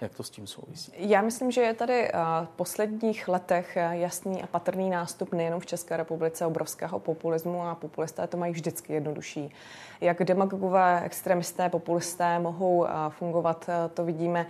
Jak 0.00 0.14
to 0.14 0.22
s 0.22 0.30
tím 0.30 0.46
souvisí? 0.46 0.92
Já 0.96 1.22
myslím, 1.22 1.50
že 1.50 1.60
je 1.60 1.74
tady 1.74 2.08
eh, 2.08 2.12
v 2.44 2.48
posledních 2.56 3.28
letech 3.28 3.76
eh, 3.76 3.90
jasný 3.92 4.42
a 4.42 4.46
patrný 4.46 4.90
nástup 4.90 5.32
nejenom 5.32 5.60
v 5.60 5.66
České 5.66 5.96
republice 5.96 6.46
obrovského 6.46 6.98
populismu 6.98 7.62
a 7.62 7.74
populisté 7.74 8.26
to 8.26 8.36
mají 8.36 8.52
vždycky 8.52 8.92
jednodušší. 8.92 9.54
Jak 10.00 10.24
demagogové, 10.24 11.02
extremisté, 11.04 11.68
populisté 11.68 12.38
mohou 12.38 12.86
eh, 12.86 12.90
fungovat, 13.08 13.70
to 13.94 14.04
vidíme 14.04 14.46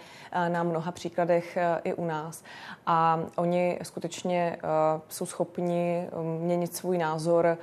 na 0.48 0.62
mnoha 0.62 0.92
příkladech 0.92 1.58
i 1.84 1.94
u 1.94 2.04
nás. 2.04 2.42
A 2.86 3.20
oni 3.36 3.78
skutečně 3.82 4.56
jsou 5.08 5.26
schopni 5.26 6.08
měnit 6.22 6.76
svůj 6.76 6.98
názor 6.98 7.58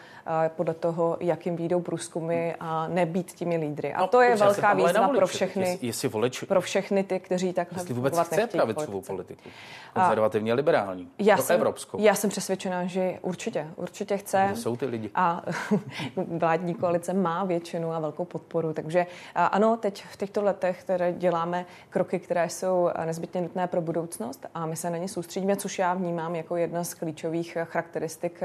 podle 0.47 0.73
toho, 0.73 1.17
jak 1.19 1.45
jim 1.45 1.55
výjdou 1.55 1.81
průzkumy 1.81 2.53
a 2.59 2.87
nebýt 2.87 3.33
těmi 3.33 3.57
lídry. 3.57 3.93
A 3.93 4.01
no, 4.01 4.07
to 4.07 4.21
je 4.21 4.35
velká 4.35 4.73
výzva 4.73 5.07
pro 5.07 5.27
všechny, 5.27 5.79
jestli 5.81 6.07
volič... 6.07 6.43
pro 6.43 6.61
všechny 6.61 7.03
ty, 7.03 7.19
kteří 7.19 7.46
tak 7.53 7.67
Jestli 7.71 7.93
vůbec 7.93 8.19
chce 8.19 8.47
pravicovou 8.47 9.01
politiku. 9.01 9.49
Konzervativně 9.93 10.53
liberální. 10.53 11.09
Já 11.19 11.35
pro 11.35 11.45
jsem, 11.45 11.55
evropskou. 11.55 11.99
Já 12.01 12.15
jsem 12.15 12.29
přesvědčená, 12.29 12.85
že 12.85 13.19
určitě, 13.21 13.67
určitě 13.75 14.17
chce. 14.17 14.43
Kde 14.47 14.55
jsou 14.55 14.75
ty 14.75 14.85
lidi? 14.85 15.11
A 15.15 15.43
vládní 16.15 16.73
koalice 16.73 17.13
má 17.13 17.43
většinu 17.43 17.91
a 17.91 17.99
velkou 17.99 18.25
podporu. 18.25 18.73
Takže 18.73 19.05
ano, 19.35 19.77
teď 19.77 20.05
v 20.05 20.17
těchto 20.17 20.43
letech 20.43 20.83
které 20.87 21.13
děláme 21.13 21.65
kroky, 21.89 22.19
které 22.19 22.49
jsou 22.49 22.89
nezbytně 23.05 23.41
nutné 23.41 23.67
pro 23.67 23.81
budoucnost 23.81 24.45
a 24.53 24.65
my 24.65 24.75
se 24.75 24.89
na 24.89 24.97
ně 24.97 25.07
soustředíme, 25.07 25.55
což 25.55 25.79
já 25.79 25.93
vnímám 25.93 26.35
jako 26.35 26.55
jedna 26.55 26.83
z 26.83 26.93
klíčových 26.93 27.57
charakteristik 27.63 28.41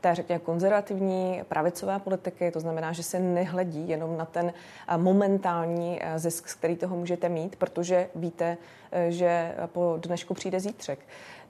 té, 0.00 0.14
řekněme, 0.14 0.38
konzervativní 0.38 1.42
pravicové 1.48 1.98
politiky. 1.98 2.50
To 2.50 2.60
znamená, 2.60 2.92
že 2.92 3.02
se 3.02 3.18
nehledí 3.18 3.88
jenom 3.88 4.16
na 4.16 4.24
ten 4.24 4.52
momentální 4.96 6.00
zisk, 6.16 6.56
který 6.58 6.76
toho 6.76 6.96
můžete 6.96 7.28
mít, 7.28 7.56
protože 7.56 8.08
víte, 8.14 8.41
the 8.42 8.58
že 9.08 9.54
po 9.66 9.98
dnešku 10.02 10.34
přijde 10.34 10.60
zítřek. 10.60 10.98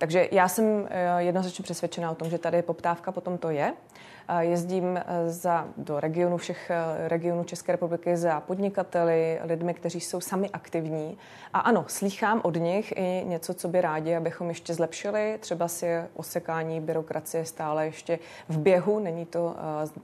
Takže 0.03 0.29
já 0.33 0.49
jsem 0.49 0.89
eh, 0.91 1.23
jednoznačně 1.23 1.63
přesvědčená 1.63 2.11
o 2.11 2.15
tom, 2.15 2.31
že 2.31 2.39
tady 2.39 2.63
poptávka 2.63 3.13
potom 3.13 3.39
to 3.39 3.51
je. 3.51 3.75
Jezdím 4.41 4.97
eh, 4.97 5.31
za, 5.31 5.69
do 5.77 6.01
regionu 6.01 6.37
všech 6.37 6.71
eh, 6.71 7.09
regionů 7.09 7.45
České 7.45 7.73
republiky 7.73 8.17
za 8.17 8.41
podnikateli, 8.41 9.41
lidmi, 9.43 9.75
kteří 9.75 10.01
jsou 10.01 10.21
sami 10.21 10.51
aktivní. 10.51 11.19
A 11.53 11.59
ano, 11.59 11.85
slýchám 11.89 12.41
od 12.45 12.57
nich 12.57 12.93
i 12.97 13.25
něco, 13.27 13.55
co 13.55 13.69
by 13.69 13.81
rádi, 13.81 14.15
abychom 14.15 14.49
ještě 14.49 14.75
zlepšili. 14.75 15.39
Třeba 15.41 15.69
si 15.69 15.87
osekání 16.15 16.81
byrokracie 16.81 17.45
stále 17.45 17.87
ještě 17.87 18.19
v 18.49 18.59
běhu, 18.59 18.99
není 18.99 19.27
to 19.27 19.57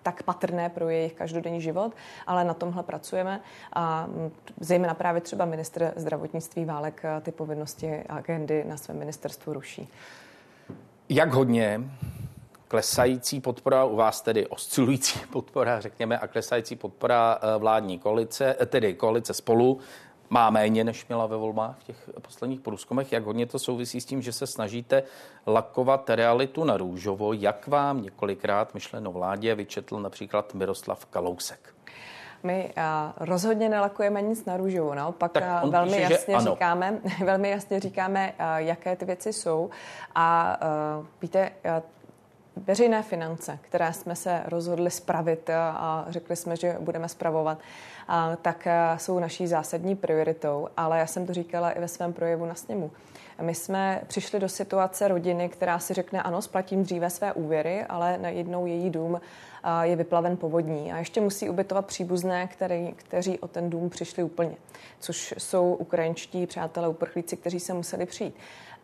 tak 0.03 0.23
patrné 0.23 0.69
pro 0.69 0.89
jejich 0.89 1.13
každodenní 1.13 1.61
život, 1.61 1.93
ale 2.27 2.45
na 2.45 2.55
tomhle 2.55 2.83
pracujeme. 2.83 3.41
A 3.73 4.07
mm, 4.07 4.31
zejména 4.61 4.95
právě 4.95 5.21
třeba 5.21 5.45
ministr 5.45 5.93
zdravotnictví 5.97 6.65
Válek 6.65 7.03
ty 7.23 7.28
povinnosti 7.33 8.03
a 8.09 8.17
agendy 8.17 8.65
na 8.65 8.77
svém 8.77 8.99
ministerstvu 8.99 9.53
ruší. 9.53 9.89
Jak 11.09 11.33
hodně 11.33 11.81
klesající 12.69 13.41
podpora, 13.41 13.85
u 13.85 13.97
vás 13.97 14.21
tedy 14.21 14.47
oscilující 14.47 15.21
podpora, 15.33 15.81
řekněme, 15.81 16.19
a 16.19 16.27
klesající 16.27 16.77
podpora 16.77 17.39
eh, 17.41 17.59
vládní 17.59 17.99
koalice, 17.99 18.57
eh, 18.61 18.67
tedy 18.67 18.95
koalice 18.95 19.35
spolu, 19.35 19.79
má 20.31 20.51
méně, 20.51 20.85
než 20.85 21.07
měla 21.07 21.27
ve 21.27 21.37
volbách 21.37 21.79
v 21.79 21.85
těch 21.85 22.11
posledních 22.23 22.61
průzkumech. 22.61 23.13
Jak 23.13 23.25
hodně 23.25 23.47
to 23.47 23.59
souvisí 23.59 24.01
s 24.01 24.05
tím, 24.05 24.23
že 24.23 24.33
se 24.33 24.47
snažíte 24.47 25.03
lakovat 25.47 26.11
realitu 26.11 26.65
na 26.65 26.77
růžovo, 26.77 27.33
jak 27.33 27.67
vám 27.67 28.03
několikrát 28.03 28.75
myšleno 28.75 29.13
vládě 29.13 29.55
vyčetl 29.55 30.01
například 30.01 30.55
Miroslav 30.55 31.07
Kalousek? 31.07 31.75
My 32.43 32.75
uh, 32.77 32.83
rozhodně 33.17 33.69
nelakujeme 33.69 34.23
nic 34.23 34.45
na 34.45 34.57
růžovo, 34.57 34.95
naopak 34.95 35.33
uh, 35.65 35.71
velmi, 35.71 35.97
píše, 35.97 36.13
jasně 36.13 36.41
říkáme, 36.41 36.99
velmi 37.25 37.51
jasně 37.51 37.81
říkáme, 37.81 38.33
uh, 38.41 38.57
jaké 38.57 38.97
ty 38.97 39.05
věci 39.05 39.33
jsou. 39.33 39.71
A 40.15 40.59
víte, 41.23 41.51
veřejné 42.57 43.03
finance, 43.03 43.59
které 43.63 43.93
jsme 43.93 44.17
se 44.17 44.43
rozhodli 44.47 44.91
spravit 44.91 45.51
a 45.51 46.05
řekli 46.09 46.37
jsme, 46.37 46.57
že 46.57 46.77
budeme 46.81 47.09
spravovat, 47.09 47.59
tak 48.43 48.69
jsou 48.97 49.19
naší 49.19 49.47
zásadní 49.47 49.97
prioritou. 49.97 50.69
Ale 50.77 50.99
já 50.99 51.07
jsem 51.07 51.27
to 51.27 51.33
říkala 51.35 51.71
i 51.71 51.81
ve 51.81 51.89
svém 51.89 52.13
projevu 52.13 52.47
na 52.47 52.55
sněmu. 52.55 52.91
My 53.43 53.55
jsme 53.55 54.01
přišli 54.07 54.41
do 54.41 54.49
situace 54.49 55.09
rodiny, 55.09 55.49
která 55.49 55.79
si 55.79 55.95
řekne, 55.95 56.23
ano, 56.23 56.43
splatím 56.43 56.83
dříve 56.83 57.11
své 57.11 57.33
úvěry, 57.33 57.85
ale 57.85 58.19
najednou 58.19 58.67
její 58.67 58.91
dům 58.91 59.21
je 59.83 59.97
vyplaven 59.97 60.37
povodní 60.37 60.93
a 60.93 60.99
ještě 60.99 61.21
musí 61.21 61.51
ubytovat 61.51 61.87
příbuzné, 61.87 62.47
který, 62.47 62.93
kteří 62.97 63.39
o 63.39 63.49
ten 63.49 63.71
dům 63.71 63.91
přišli 63.91 64.23
úplně, 64.23 64.57
což 65.01 65.35
jsou 65.39 65.75
ukrajinští 65.75 66.47
přátelé 66.47 66.89
uprchlíci, 66.89 67.37
kteří 67.37 67.61
se 67.61 67.75
museli 67.75 68.07
přijít. 68.07 68.35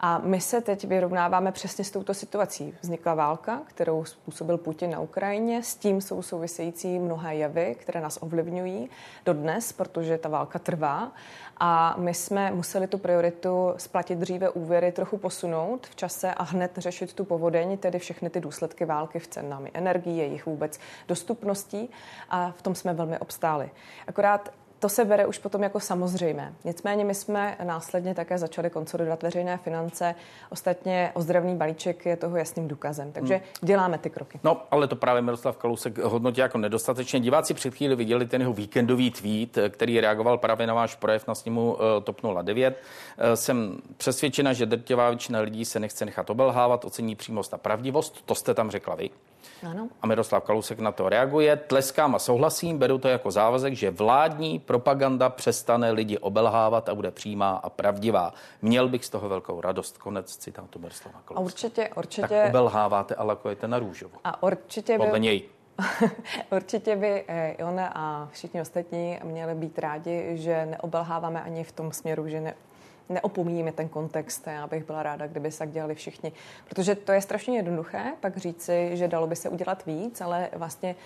A 0.00 0.18
my 0.18 0.40
se 0.40 0.60
teď 0.60 0.84
vyrovnáváme 0.84 1.52
přesně 1.52 1.84
s 1.84 1.90
touto 1.90 2.14
situací. 2.14 2.74
Vznikla 2.80 3.14
válka, 3.14 3.62
kterou 3.66 4.04
způsobil 4.04 4.58
Putin 4.58 4.90
na 4.90 5.00
Ukrajině, 5.00 5.62
s 5.62 5.76
tím 5.76 6.00
jsou 6.00 6.22
související 6.22 6.98
mnohé 6.98 7.36
jevy, 7.36 7.76
které 7.78 8.00
nás 8.00 8.18
ovlivňují 8.22 8.90
dodnes, 9.26 9.72
protože 9.72 10.18
ta 10.18 10.28
válka 10.28 10.58
trvá. 10.58 11.12
A 11.56 11.94
my 11.98 12.14
jsme 12.14 12.50
museli 12.50 12.86
tu 12.86 12.98
prioritu 12.98 13.74
splatit 13.76 14.18
dříve 14.18 14.50
úvěry 14.50 14.92
trochu 14.92 15.18
posunout 15.18 15.86
v 15.86 15.96
čase 15.96 16.34
a 16.34 16.42
hned 16.42 16.72
řešit 16.76 17.12
tu 17.12 17.24
povodeň, 17.24 17.78
tedy 17.78 17.98
všechny 17.98 18.30
ty 18.30 18.40
důsledky 18.40 18.84
války 18.84 19.18
v 19.18 19.26
cenami 19.26 19.70
energii, 19.74 20.18
jejich 20.18 20.46
vůbec 20.46 20.78
dostupností. 21.08 21.90
A 22.30 22.50
v 22.50 22.62
tom 22.62 22.74
jsme 22.74 22.94
velmi 22.94 23.18
obstáli. 23.18 23.70
Akorát 24.06 24.52
to 24.84 24.88
se 24.88 25.04
bere 25.04 25.26
už 25.26 25.38
potom 25.38 25.62
jako 25.62 25.80
samozřejmé. 25.80 26.54
Nicméně 26.64 27.04
my 27.04 27.14
jsme 27.14 27.56
následně 27.64 28.14
také 28.14 28.38
začali 28.38 28.70
konsolidovat 28.70 29.22
veřejné 29.22 29.56
finance. 29.56 30.14
Ostatně 30.50 31.10
ozdravný 31.14 31.56
balíček 31.56 32.06
je 32.06 32.16
toho 32.16 32.36
jasným 32.36 32.68
důkazem. 32.68 33.12
Takže 33.12 33.34
hmm. 33.34 33.44
děláme 33.60 33.98
ty 33.98 34.10
kroky. 34.10 34.40
No, 34.44 34.62
ale 34.70 34.86
to 34.86 34.96
právě 34.96 35.22
Miroslav 35.22 35.56
Kalousek 35.56 35.98
hodnotí 35.98 36.40
jako 36.40 36.58
nedostatečně. 36.58 37.20
Diváci 37.20 37.54
před 37.54 37.74
chvíli 37.74 37.96
viděli 37.96 38.26
ten 38.26 38.40
jeho 38.40 38.52
víkendový 38.52 39.10
tweet, 39.10 39.72
který 39.72 40.00
reagoval 40.00 40.38
právě 40.38 40.66
na 40.66 40.74
váš 40.74 40.94
projev 40.94 41.28
na 41.28 41.34
sněmu 41.34 41.76
eh, 41.76 42.00
TOP 42.00 42.20
09. 42.42 42.82
Eh, 43.18 43.36
jsem 43.36 43.78
přesvědčena, 43.96 44.52
že 44.52 44.66
drtivá 44.66 45.08
většina 45.08 45.40
lidí 45.40 45.64
se 45.64 45.80
nechce 45.80 46.04
nechat 46.04 46.30
obelhávat, 46.30 46.84
ocení 46.84 47.16
přímost 47.16 47.54
a 47.54 47.58
pravdivost. 47.58 48.22
To 48.26 48.34
jste 48.34 48.54
tam 48.54 48.70
řekla 48.70 48.94
vy. 48.94 49.10
Ano. 49.70 49.88
A 50.02 50.06
Miroslav 50.06 50.44
Kalousek 50.44 50.78
na 50.78 50.92
to 50.92 51.08
reaguje. 51.08 51.56
Tleskám 51.56 52.14
a 52.14 52.18
souhlasím, 52.18 52.78
beru 52.78 52.98
to 52.98 53.08
jako 53.08 53.30
závazek, 53.30 53.74
že 53.74 53.90
vládní 53.90 54.58
propaganda 54.58 55.28
přestane 55.28 55.90
lidi 55.90 56.18
obelhávat 56.18 56.88
a 56.88 56.94
bude 56.94 57.10
přímá 57.10 57.50
a 57.50 57.70
pravdivá. 57.70 58.34
Měl 58.62 58.88
bych 58.88 59.04
z 59.04 59.10
toho 59.10 59.28
velkou 59.28 59.60
radost. 59.60 59.98
Konec 59.98 60.36
citátu 60.36 60.78
Miroslava 60.78 61.20
Kalouska. 61.24 61.34
A 61.34 61.44
určitě, 61.44 61.90
určitě. 61.96 62.28
Tak 62.28 62.48
obelháváte 62.48 63.14
a 63.14 63.24
lakujete 63.24 63.68
na 63.68 63.78
růžovo. 63.78 64.14
A 64.24 64.42
určitě 64.42 64.96
Podle 64.96 65.12
by... 65.12 65.20
něj. 65.20 65.42
Určitě 66.52 66.96
by 66.96 67.24
eh, 67.28 67.64
on 67.64 67.80
a 67.80 68.28
všichni 68.32 68.60
ostatní 68.60 69.18
měli 69.24 69.54
být 69.54 69.78
rádi, 69.78 70.30
že 70.34 70.66
neobelháváme 70.66 71.42
ani 71.42 71.64
v 71.64 71.72
tom 71.72 71.92
směru, 71.92 72.28
že 72.28 72.40
ne, 72.40 72.54
neopomíjíme 73.08 73.72
ten 73.72 73.88
kontext. 73.88 74.46
Já 74.46 74.66
bych 74.66 74.86
byla 74.86 75.02
ráda, 75.02 75.26
kdyby 75.26 75.50
se 75.50 75.58
tak 75.58 75.70
dělali 75.70 75.94
všichni. 75.94 76.32
Protože 76.68 76.94
to 76.94 77.12
je 77.12 77.20
strašně 77.20 77.56
jednoduché, 77.56 78.12
pak 78.20 78.36
říci, 78.36 78.90
že 78.92 79.08
dalo 79.08 79.26
by 79.26 79.36
se 79.36 79.48
udělat 79.48 79.86
víc, 79.86 80.20
ale 80.20 80.50
vlastně 80.52 80.96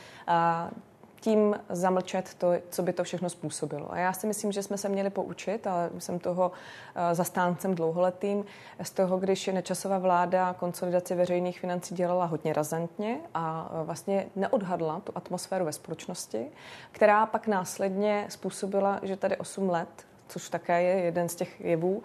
tím 1.21 1.57
zamlčet 1.71 2.35
to, 2.35 2.53
co 2.71 2.83
by 2.83 2.93
to 2.93 3.05
všechno 3.05 3.31
způsobilo. 3.31 3.93
A 3.93 3.99
já 3.99 4.13
si 4.13 4.27
myslím, 4.27 4.53
že 4.53 4.63
jsme 4.63 4.79
se 4.79 4.89
měli 4.89 5.11
poučit, 5.11 5.67
ale 5.67 5.91
jsem 5.99 6.19
toho 6.19 6.53
zastáncem 7.13 7.75
dlouholetým, 7.75 8.45
z 8.83 8.91
toho, 8.91 9.19
když 9.19 9.47
nečasová 9.47 9.99
vláda 9.99 10.53
konsolidaci 10.59 11.15
veřejných 11.15 11.61
financí 11.61 11.95
dělala 11.95 12.25
hodně 12.25 12.53
razantně 12.53 13.21
a 13.35 13.71
vlastně 13.85 14.27
neodhadla 14.37 15.01
tu 15.01 15.13
atmosféru 15.15 15.65
ve 15.65 15.73
společnosti, 15.73 16.47
která 16.93 17.27
pak 17.27 17.47
následně 17.47 18.27
způsobila, 18.29 19.01
že 19.03 19.17
tady 19.17 19.37
8 19.37 19.71
let 19.71 19.89
což 20.29 20.49
také 20.49 20.83
je 20.83 21.05
jeden 21.05 21.29
z 21.29 21.35
těch 21.35 21.61
jevů, 21.61 22.03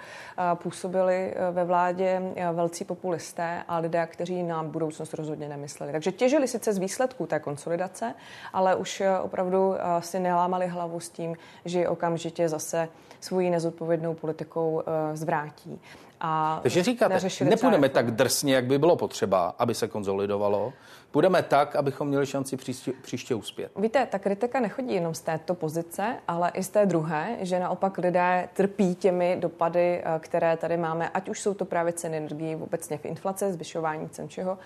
působili 0.54 1.34
e, 1.36 1.52
ve 1.52 1.66
vládě 1.66 2.22
e, 2.36 2.52
velcí 2.52 2.86
populisté 2.86 3.64
a 3.68 3.78
lidé, 3.78 4.08
kteří 4.08 4.44
na 4.44 4.64
budoucnost 4.64 5.14
rozhodně 5.14 5.50
nemysleli. 5.50 5.92
Takže 5.92 6.12
těžili 6.12 6.48
sice 6.48 6.74
z 6.74 6.78
výsledků 6.78 7.26
té 7.26 7.40
konsolidace, 7.40 8.14
ale 8.54 8.76
už 8.76 9.04
opravdu 9.22 9.76
si 10.00 10.20
nelámali 10.20 10.68
hlavu 10.68 11.00
s 11.00 11.10
tím, 11.10 11.36
že 11.66 11.88
okamžitě 11.88 12.50
zase 12.50 12.88
svoji 13.20 13.50
nezodpovědnou 13.50 14.14
politikou 14.14 14.84
zvrátí. 15.14 15.82
A 16.26 16.60
Takže 16.62 16.84
říkáte, 16.84 17.20
nepůjdeme 17.44 17.90
tak 17.90 18.12
drsně, 18.12 18.56
jak 18.56 18.66
by 18.66 18.78
bylo 18.78 18.96
potřeba, 18.96 19.56
aby 19.60 19.76
se 19.76 19.88
konzolidovalo, 19.88 20.74
Budeme 21.14 21.44
tak, 21.44 21.76
abychom 21.76 22.08
měli 22.08 22.26
šanci 22.26 22.58
příště, 22.58 22.92
příště 23.02 23.36
uspět. 23.36 23.72
Víte, 23.76 24.06
ta 24.06 24.20
kritika 24.20 24.60
nechodí 24.60 24.94
jenom 24.94 25.14
z 25.14 25.22
této 25.22 25.56
pozice, 25.56 26.16
ale 26.28 26.52
i 26.54 26.64
z 26.64 26.70
té 26.70 26.86
druhé, 26.86 27.38
že 27.42 27.60
naopak 27.60 27.98
lidé 27.98 28.50
trpí 28.54 28.96
těmi 28.96 29.38
dopady, 29.40 30.02
eh, 30.04 30.20
které 30.20 30.58
tady 30.58 30.78
máme, 30.78 31.10
ať 31.10 31.30
už 31.30 31.42
jsou 31.42 31.54
to 31.54 31.66
právě 31.66 31.94
ceny 31.94 32.18
energií 32.18 32.56
obecně 32.56 32.98
v 32.98 33.06
inflace, 33.06 33.54
zvyšování 33.54 34.10
cen 34.10 34.28
všeho 34.28 34.58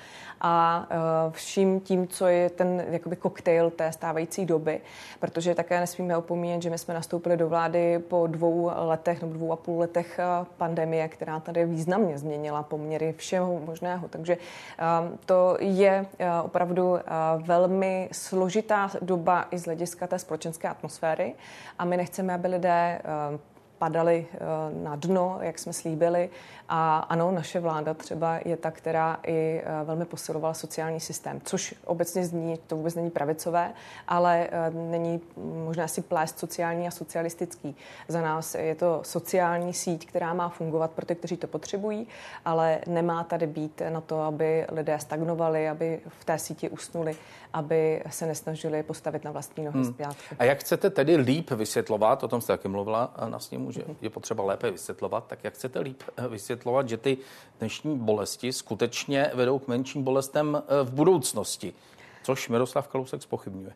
a 0.42 0.88
eh, 0.90 0.96
vším 1.32 1.80
tím, 1.80 2.08
co 2.08 2.28
je 2.28 2.50
ten 2.50 2.86
jakoby 2.90 3.16
koktejl 3.16 3.70
té 3.70 3.92
stávající 3.92 4.46
doby, 4.46 4.82
protože 5.20 5.56
také 5.56 5.80
nesmíme 5.80 6.18
opomíjet, 6.18 6.62
že 6.62 6.70
my 6.70 6.78
jsme 6.78 6.94
nastoupili 6.94 7.38
do 7.38 7.50
vlády 7.50 8.00
po 8.00 8.28
dvou 8.28 8.72
letech 8.76 9.22
nebo 9.22 9.34
dvou 9.34 9.52
a 9.52 9.56
půl 9.56 9.80
letech 9.80 10.20
eh, 10.20 10.46
pandemie, 10.58 11.08
která 11.08 11.40
tady 11.48 11.66
významně 11.66 12.18
změnila 12.18 12.64
poměry 12.64 13.14
všeho 13.18 13.60
možného. 13.66 14.08
Takže 14.08 14.38
to 15.26 15.58
je 15.60 16.06
opravdu 16.44 17.00
velmi 17.38 18.10
složitá 18.12 18.90
doba 19.02 19.48
i 19.52 19.58
z 19.58 19.66
hlediska 19.66 20.08
té 20.08 20.20
společenské 20.20 20.68
atmosféry 20.68 21.36
a 21.80 21.86
my 21.86 21.98
nechceme, 21.98 22.34
aby 22.34 22.48
lidé 22.48 23.02
padali 23.78 24.28
eh, 24.34 24.38
na 24.84 24.96
dno, 24.96 25.38
jak 25.42 25.60
jsme 25.60 25.74
slíbili. 25.74 26.30
A 26.70 26.98
ano, 26.98 27.32
naše 27.32 27.60
vláda 27.60 27.94
třeba 27.94 28.40
je 28.46 28.58
ta, 28.58 28.72
která 28.72 29.20
i 29.28 29.62
eh, 29.64 29.84
velmi 29.84 30.06
posilovala 30.06 30.54
sociální 30.54 31.00
systém, 31.00 31.42
což 31.44 31.76
obecně 31.86 32.26
zní, 32.26 32.60
to 32.68 32.76
vůbec 32.76 32.96
není 32.96 33.10
pravicové, 33.10 33.74
ale 34.08 34.48
eh, 34.52 34.70
není 34.70 35.22
možná 35.66 35.88
si 35.88 36.02
plést 36.02 36.40
sociální 36.40 36.88
a 36.88 36.92
socialistický. 36.92 37.76
Za 38.08 38.22
nás 38.22 38.56
je 38.56 38.76
to 38.76 39.00
sociální 39.04 39.74
síť, 39.74 40.06
která 40.06 40.34
má 40.34 40.50
fungovat 40.50 40.92
pro 40.92 41.06
ty, 41.06 41.16
kteří 41.16 41.38
to 41.38 41.48
potřebují, 41.48 42.08
ale 42.46 42.80
nemá 42.88 43.24
tady 43.24 43.48
být 43.48 43.82
na 43.90 44.02
to, 44.02 44.22
aby 44.22 44.66
lidé 44.72 45.00
stagnovali, 45.00 45.70
aby 45.70 46.00
v 46.08 46.26
té 46.26 46.40
síti 46.40 46.70
usnuli, 46.70 47.16
aby 47.54 48.04
se 48.10 48.26
nesnažili 48.26 48.84
postavit 48.84 49.24
na 49.24 49.32
vlastní 49.32 49.66
nohy 49.66 49.80
hmm. 49.80 49.94
zpátky. 49.94 50.36
A 50.40 50.44
jak 50.44 50.60
chcete 50.60 50.90
tedy 50.90 51.16
líp 51.16 51.52
vysvětlovat, 51.52 52.24
o 52.24 52.28
tom 52.28 52.42
jste 52.42 52.54
taky 52.54 52.68
mluvila 52.68 53.14
na 53.30 53.40
sněmu, 53.40 53.67
že 53.72 53.82
je 54.02 54.10
potřeba 54.10 54.44
lépe 54.44 54.72
vysvětlovat, 54.72 55.28
tak 55.28 55.44
jak 55.44 55.54
chcete 55.54 55.80
líp 55.80 56.04
eh, 56.18 56.28
vysvětlovat, 56.28 56.90
že 56.90 56.98
ty 56.98 57.18
dnešní 57.60 57.98
bolesti 57.98 58.54
skutečně 58.54 59.32
vedou 59.34 59.60
k 59.60 59.68
menším 59.68 60.04
bolestem 60.04 60.64
eh, 60.68 60.84
v 60.84 60.92
budoucnosti? 60.92 61.74
Což 62.24 62.50
Miroslav 62.50 62.88
Kalousek 62.88 63.22
spochybňuje. 63.22 63.74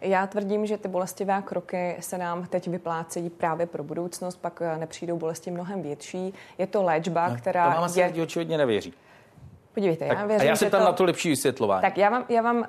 Já 0.00 0.26
tvrdím, 0.26 0.66
že 0.66 0.78
ty 0.78 0.88
bolestivé 0.88 1.42
kroky 1.42 1.96
se 2.00 2.18
nám 2.18 2.46
teď 2.46 2.68
vyplácejí 2.68 3.30
právě 3.30 3.66
pro 3.66 3.84
budoucnost, 3.84 4.36
pak 4.36 4.62
eh, 4.62 4.78
nepřijdou 4.78 5.18
bolesti 5.18 5.50
mnohem 5.50 5.82
větší. 5.82 6.34
Je 6.58 6.66
to 6.66 6.82
léčba, 6.82 7.36
která. 7.36 7.64
To 7.64 7.74
vám 7.74 7.84
asi 7.84 8.00
je... 8.00 8.06
lidi 8.06 8.22
očividně 8.22 8.58
nevěří. 8.58 8.94
Podívejte, 9.80 10.08
tak, 10.08 10.18
já 10.18 10.26
věřím, 10.26 10.48
a 10.48 10.50
já 10.50 10.56
se 10.56 10.70
tam 10.70 10.80
to... 10.80 10.86
na 10.86 10.92
to 10.92 11.04
lepší 11.04 11.28
vysvětlování. 11.28 11.82
Tak 11.82 11.98
já 11.98 12.10
vám, 12.10 12.24
já 12.28 12.42
vám, 12.42 12.56
uh, 12.56 12.64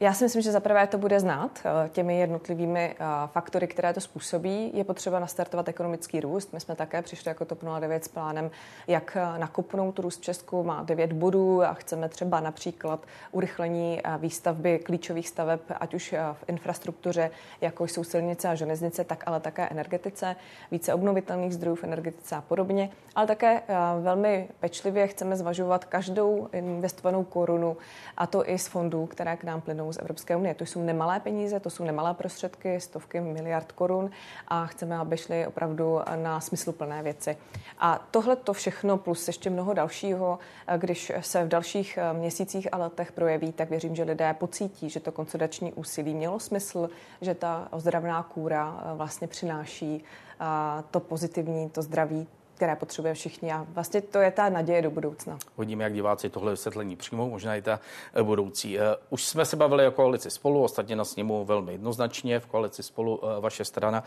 já 0.00 0.12
si 0.12 0.24
myslím, 0.24 0.42
že 0.42 0.52
zaprvé 0.52 0.86
to 0.86 0.98
bude 0.98 1.20
znát 1.20 1.50
uh, 1.64 1.88
těmi 1.88 2.18
jednotlivými 2.18 2.94
uh, 3.00 3.06
faktory, 3.26 3.66
které 3.66 3.94
to 3.94 4.00
způsobí. 4.00 4.70
Je 4.74 4.84
potřeba 4.84 5.18
nastartovat 5.18 5.68
ekonomický 5.68 6.20
růst. 6.20 6.52
My 6.52 6.60
jsme 6.60 6.74
také 6.74 7.02
přišli 7.02 7.28
jako 7.28 7.44
TOP 7.44 7.58
09 7.80 8.04
s 8.04 8.08
plánem, 8.08 8.50
jak 8.86 9.16
nakopnout 9.36 9.98
růst 9.98 10.20
v 10.20 10.22
Česku. 10.22 10.64
Má 10.64 10.82
9 10.82 11.12
bodů 11.12 11.62
a 11.62 11.74
chceme 11.74 12.08
třeba 12.08 12.40
například 12.40 13.00
urychlení 13.32 14.00
výstavby 14.18 14.78
klíčových 14.78 15.28
staveb, 15.28 15.60
ať 15.80 15.94
už 15.94 16.14
v 16.32 16.44
infrastruktuře, 16.48 17.30
jako 17.60 17.84
jsou 17.84 18.04
silnice 18.04 18.48
a 18.48 18.54
železnice, 18.54 19.04
tak 19.04 19.24
ale 19.26 19.40
také 19.40 19.68
energetice, 19.68 20.36
více 20.70 20.94
obnovitelných 20.94 21.54
zdrojů 21.54 21.76
v 21.76 21.84
energetice 21.84 22.36
a 22.36 22.40
podobně. 22.40 22.90
Ale 23.14 23.26
také 23.26 23.62
velmi 24.00 24.48
pečlivě 24.60 25.06
chceme 25.06 25.36
zvažovat 25.36 25.84
každou 25.84 26.43
investovanou 26.52 27.24
korunu, 27.24 27.76
a 28.16 28.26
to 28.26 28.50
i 28.50 28.58
z 28.58 28.66
fondů, 28.66 29.06
které 29.06 29.36
k 29.36 29.44
nám 29.44 29.60
plynou 29.60 29.92
z 29.92 29.98
Evropské 29.98 30.36
unie. 30.36 30.54
To 30.54 30.66
jsou 30.66 30.82
nemalé 30.82 31.20
peníze, 31.20 31.60
to 31.60 31.70
jsou 31.70 31.84
nemalé 31.84 32.14
prostředky, 32.14 32.80
stovky 32.80 33.20
miliard 33.20 33.72
korun 33.72 34.10
a 34.48 34.66
chceme, 34.66 34.96
aby 34.96 35.16
šly 35.16 35.46
opravdu 35.46 36.00
na 36.16 36.40
smysluplné 36.40 37.02
věci. 37.02 37.36
A 37.78 38.06
tohle 38.10 38.36
to 38.36 38.52
všechno 38.52 38.98
plus 38.98 39.26
ještě 39.26 39.50
mnoho 39.50 39.74
dalšího, 39.74 40.38
když 40.76 41.12
se 41.20 41.44
v 41.44 41.48
dalších 41.48 41.98
eh, 41.98 42.12
měsících 42.12 42.74
a 42.74 42.76
letech 42.76 43.12
projeví, 43.12 43.52
tak 43.52 43.70
věřím, 43.70 43.96
že 43.96 44.02
lidé 44.02 44.34
pocítí, 44.34 44.90
že 44.90 45.00
to 45.00 45.12
konsolidační 45.12 45.72
úsilí 45.72 46.14
mělo 46.14 46.40
smysl, 46.40 46.90
že 47.20 47.34
ta 47.34 47.68
ozdravná 47.70 48.22
kůra 48.22 48.80
eh, 48.80 48.96
vlastně 48.96 49.26
přináší 49.26 50.04
eh, 50.40 50.44
to 50.90 51.00
pozitivní, 51.00 51.70
to 51.70 51.82
zdraví, 51.82 52.26
které 52.54 52.76
potřebuje 52.76 53.14
všichni. 53.14 53.52
A 53.52 53.66
vlastně 53.68 54.00
to 54.00 54.18
je 54.18 54.30
ta 54.30 54.48
naděje 54.48 54.82
do 54.82 54.90
budoucna. 54.90 55.38
Hodíme, 55.56 55.84
jak 55.84 55.92
diváci 55.92 56.30
tohle 56.30 56.50
vysvětlení 56.50 56.96
přijmou, 56.96 57.30
možná 57.30 57.56
i 57.56 57.62
ta 57.62 57.80
eh, 58.14 58.22
budoucí. 58.22 58.78
Eh, 58.78 58.82
už 59.10 59.24
jsme 59.24 59.44
se 59.44 59.56
bavili 59.56 59.86
o 59.86 59.90
koalici 59.90 60.30
spolu, 60.30 60.62
ostatně 60.62 60.96
na 60.96 61.04
sněmu 61.04 61.44
velmi 61.44 61.72
jednoznačně. 61.72 62.40
V 62.40 62.46
koalici 62.46 62.82
spolu 62.82 63.20
eh, 63.22 63.40
vaše 63.40 63.64
strana 63.64 64.04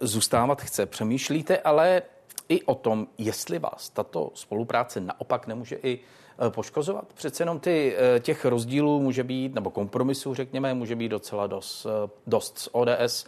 zůstávat 0.00 0.62
chce. 0.62 0.86
Přemýšlíte 0.86 1.58
ale 1.58 2.02
i 2.48 2.62
o 2.62 2.74
tom, 2.74 3.06
jestli 3.18 3.58
vás 3.58 3.88
tato 3.90 4.30
spolupráce 4.34 5.00
naopak 5.00 5.46
nemůže 5.46 5.78
i 5.82 5.98
poškozovat. 6.48 7.12
Přece 7.14 7.42
jenom 7.42 7.60
ty, 7.60 7.96
těch 8.20 8.44
rozdílů 8.44 9.00
může 9.00 9.24
být, 9.24 9.54
nebo 9.54 9.70
kompromisů, 9.70 10.34
řekněme, 10.34 10.74
může 10.74 10.96
být 10.96 11.08
docela 11.08 11.46
dost, 11.46 11.86
dost 12.26 12.58
z 12.58 12.68
ODS 12.72 13.26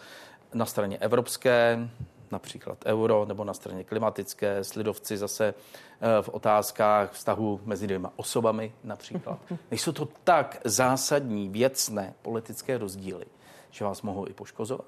na 0.54 0.66
straně 0.66 0.98
evropské, 0.98 1.88
například 2.30 2.78
euro, 2.86 3.24
nebo 3.24 3.44
na 3.44 3.54
straně 3.54 3.84
klimatické, 3.84 4.64
slidovci 4.64 5.16
zase 5.16 5.54
eh, 5.54 6.22
v 6.22 6.28
otázkách 6.28 7.12
vztahu 7.12 7.60
mezi 7.64 7.86
dvěma 7.86 8.12
osobami 8.16 8.72
například. 8.84 9.38
Nejsou 9.70 9.92
to 9.92 10.08
tak 10.24 10.60
zásadní, 10.64 11.48
věcné 11.48 12.14
politické 12.22 12.78
rozdíly, 12.78 13.26
že 13.70 13.84
vás 13.84 14.02
mohou 14.02 14.26
i 14.26 14.32
poškozovat? 14.32 14.86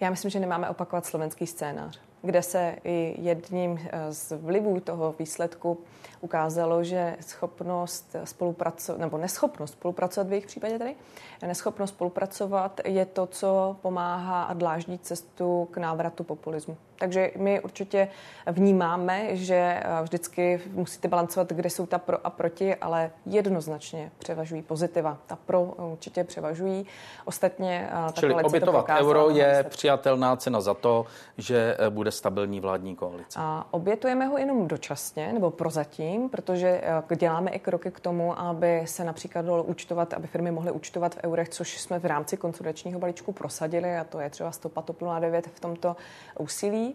Já 0.00 0.10
myslím, 0.10 0.30
že 0.30 0.40
nemáme 0.40 0.68
opakovat 0.68 1.06
slovenský 1.06 1.46
scénář, 1.46 2.00
kde 2.22 2.42
se 2.42 2.76
i 2.84 3.14
jedním 3.18 3.80
eh, 3.82 4.12
z 4.12 4.32
vlivů 4.32 4.80
toho 4.80 5.14
výsledku 5.18 5.78
ukázalo, 6.20 6.84
že 6.84 7.16
schopnost 7.20 8.16
spolupracovat, 8.24 8.98
nebo 8.98 9.18
neschopnost 9.18 9.72
spolupracovat 9.72 10.28
v 10.28 10.32
jejich 10.32 10.46
případě 10.46 10.78
tady, 10.78 10.94
neschopnost 11.46 11.90
spolupracovat 11.90 12.80
je 12.84 13.06
to, 13.06 13.26
co 13.26 13.76
pomáhá 13.82 14.42
a 14.42 14.54
dláždí 14.54 14.98
cestu 14.98 15.68
k 15.70 15.76
návratu 15.76 16.24
populismu. 16.24 16.76
Takže 16.98 17.30
my 17.36 17.60
určitě 17.60 18.08
vnímáme, 18.46 19.36
že 19.36 19.54
eh, 19.54 20.02
vždycky 20.02 20.60
musíte 20.72 21.08
balancovat, 21.08 21.52
kde 21.52 21.70
jsou 21.70 21.86
ta 21.86 21.98
pro 21.98 22.26
a 22.26 22.30
proti, 22.30 22.74
ale 22.74 23.10
jednoznačně 23.26 24.10
převažují 24.18 24.62
pozitiva. 24.62 25.18
Ta 25.26 25.36
pro 25.36 25.62
určitě 25.62 26.24
převažují. 26.24 26.86
Ostatně 27.24 27.90
eh, 28.08 28.12
Čili 28.12 28.34
obětovat 28.34 28.86
euro 29.00 29.30
je 29.30 29.64
přijatelná 29.68 30.36
cena 30.36 30.60
za 30.60 30.74
to, 30.74 31.06
že 31.38 31.76
eh, 31.78 31.90
bude 31.90 32.10
stabilní 32.10 32.60
vládní 32.60 32.96
koalice. 32.96 33.38
A 33.42 33.66
obětujeme 33.70 34.26
ho 34.26 34.38
jenom 34.38 34.68
dočasně 34.68 35.32
nebo 35.32 35.50
prozatím, 35.50 36.28
protože 36.28 36.80
děláme 37.16 37.50
i 37.50 37.58
kroky 37.58 37.90
k 37.90 38.00
tomu, 38.00 38.40
aby 38.40 38.82
se 38.84 39.04
například 39.04 39.44
dalo 39.44 39.62
účtovat, 39.62 40.12
aby 40.12 40.26
firmy 40.26 40.50
mohly 40.50 40.72
účtovat 40.72 41.14
v 41.14 41.18
eurech, 41.24 41.48
což 41.48 41.80
jsme 41.80 41.98
v 41.98 42.04
rámci 42.04 42.36
konsolidačního 42.36 43.00
balíčku 43.00 43.32
prosadili 43.32 43.96
a 43.96 44.04
to 44.04 44.20
je 44.20 44.30
třeba 44.30 44.52
stopa 44.52 44.82
TOP 44.82 45.02
09 45.20 45.46
v 45.46 45.60
tomto 45.60 45.96
úsilí 46.38 46.85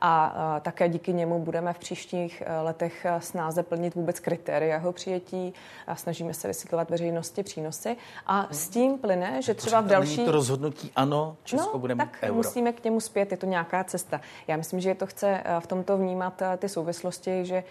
a 0.00 0.34
také 0.62 0.88
díky 0.88 1.12
němu 1.12 1.38
budeme 1.38 1.72
v 1.72 1.78
příštích 1.78 2.42
e, 2.46 2.60
letech 2.60 3.04
e, 3.04 3.20
snáze 3.20 3.62
plnit 3.62 3.94
vůbec 3.94 4.20
kritéria 4.20 4.74
jeho 4.74 4.92
přijetí 4.92 5.54
a 5.86 5.96
snažíme 5.96 6.34
se 6.34 6.48
vysvětlovat 6.48 6.90
veřejnosti 6.90 7.42
přínosy. 7.42 7.96
A 8.26 8.48
s 8.50 8.68
tím 8.68 8.98
plyne, 8.98 9.42
že 9.42 9.54
třeba 9.54 9.80
v 9.80 9.86
další... 9.86 10.24
To 10.24 10.32
rozhodnutí 10.32 10.92
ano, 10.96 11.36
Česko 11.44 11.70
no, 11.72 11.78
bude 11.78 11.94
mít 11.94 11.98
tak 11.98 12.18
euro. 12.22 12.34
musíme 12.34 12.72
k 12.72 12.84
němu 12.84 13.00
zpět, 13.00 13.30
je 13.30 13.36
to 13.36 13.46
nějaká 13.46 13.84
cesta. 13.84 14.20
Já 14.48 14.56
myslím, 14.56 14.80
že 14.80 14.94
to 14.94 15.06
chce 15.06 15.42
e, 15.44 15.60
v 15.60 15.66
tomto 15.66 15.96
vnímat 15.98 16.42
ty 16.58 16.68
souvislosti, 16.68 17.44
že 17.44 17.64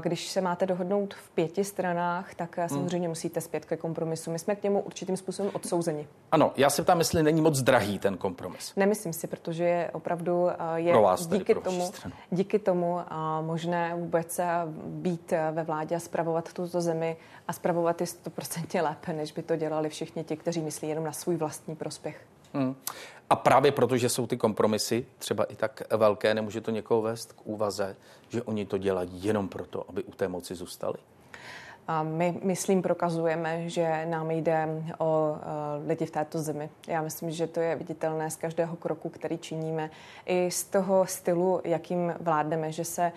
když 0.00 0.28
se 0.28 0.40
máte 0.40 0.66
dohodnout 0.66 1.14
v 1.14 1.30
pěti 1.30 1.64
stranách, 1.64 2.34
tak 2.34 2.58
hmm. 2.58 2.68
samozřejmě 2.68 2.98
hmm. 2.98 3.08
musíte 3.08 3.40
zpět 3.40 3.64
ke 3.64 3.76
kompromisu. 3.76 4.30
My 4.30 4.38
jsme 4.38 4.56
k 4.56 4.62
němu 4.62 4.80
určitým 4.80 5.16
způsobem 5.16 5.50
odsouzeni. 5.54 6.08
Ano, 6.32 6.52
já 6.56 6.70
se 6.70 6.82
ptám, 6.82 6.98
jestli 6.98 7.22
není 7.22 7.40
moc 7.40 7.62
drahý 7.62 7.98
ten 7.98 8.16
kompromis. 8.16 8.72
Nemyslím 8.76 9.12
si, 9.12 9.26
protože 9.26 9.64
je 9.64 9.90
opravdu 9.92 10.48
je 10.74 10.92
vás 11.16 11.26
díky 11.26 11.54
tomu, 11.54 11.92
díky 12.30 12.58
tomu 12.58 13.00
a 13.08 13.40
možné 13.40 13.94
vůbec 13.94 14.40
být 14.86 15.32
ve 15.52 15.62
vládě 15.62 15.96
a 15.96 15.98
spravovat 15.98 16.52
tuto 16.52 16.80
zemi 16.80 17.16
a 17.48 17.52
spravovat 17.52 18.00
je 18.00 18.06
stoprocentně 18.06 18.82
lépe, 18.82 19.12
než 19.12 19.32
by 19.32 19.42
to 19.42 19.56
dělali 19.56 19.88
všichni 19.88 20.24
ti, 20.24 20.36
kteří 20.36 20.60
myslí 20.60 20.88
jenom 20.88 21.04
na 21.04 21.12
svůj 21.12 21.36
vlastní 21.36 21.76
prospěch. 21.76 22.26
Hmm. 22.54 22.76
A 23.30 23.36
právě 23.36 23.72
proto, 23.72 23.96
že 23.96 24.08
jsou 24.08 24.26
ty 24.26 24.36
kompromisy 24.36 25.06
třeba 25.18 25.44
i 25.44 25.56
tak 25.56 25.82
velké, 25.96 26.34
nemůže 26.34 26.60
to 26.60 26.70
někoho 26.70 27.02
vést 27.02 27.32
k 27.32 27.46
úvaze, 27.46 27.96
že 28.28 28.42
oni 28.42 28.66
to 28.66 28.78
dělají 28.78 29.24
jenom 29.24 29.48
proto, 29.48 29.84
aby 29.88 30.04
u 30.04 30.10
té 30.10 30.28
moci 30.28 30.54
zůstali? 30.54 30.96
A 31.88 32.02
my, 32.02 32.38
myslím, 32.42 32.82
prokazujeme, 32.82 33.68
že 33.68 34.06
nám 34.06 34.30
jde 34.30 34.68
o 34.98 35.30
uh, 35.30 35.88
lidi 35.88 36.06
v 36.06 36.10
této 36.10 36.38
zemi. 36.38 36.70
Já 36.88 37.02
myslím, 37.02 37.30
že 37.30 37.46
to 37.46 37.60
je 37.60 37.76
viditelné 37.76 38.30
z 38.30 38.36
každého 38.36 38.76
kroku, 38.76 39.08
který 39.08 39.38
činíme. 39.38 39.90
I 40.26 40.50
z 40.50 40.64
toho 40.64 41.06
stylu, 41.06 41.60
jakým 41.64 42.14
vládneme, 42.20 42.72
že 42.72 42.84
se 42.84 43.12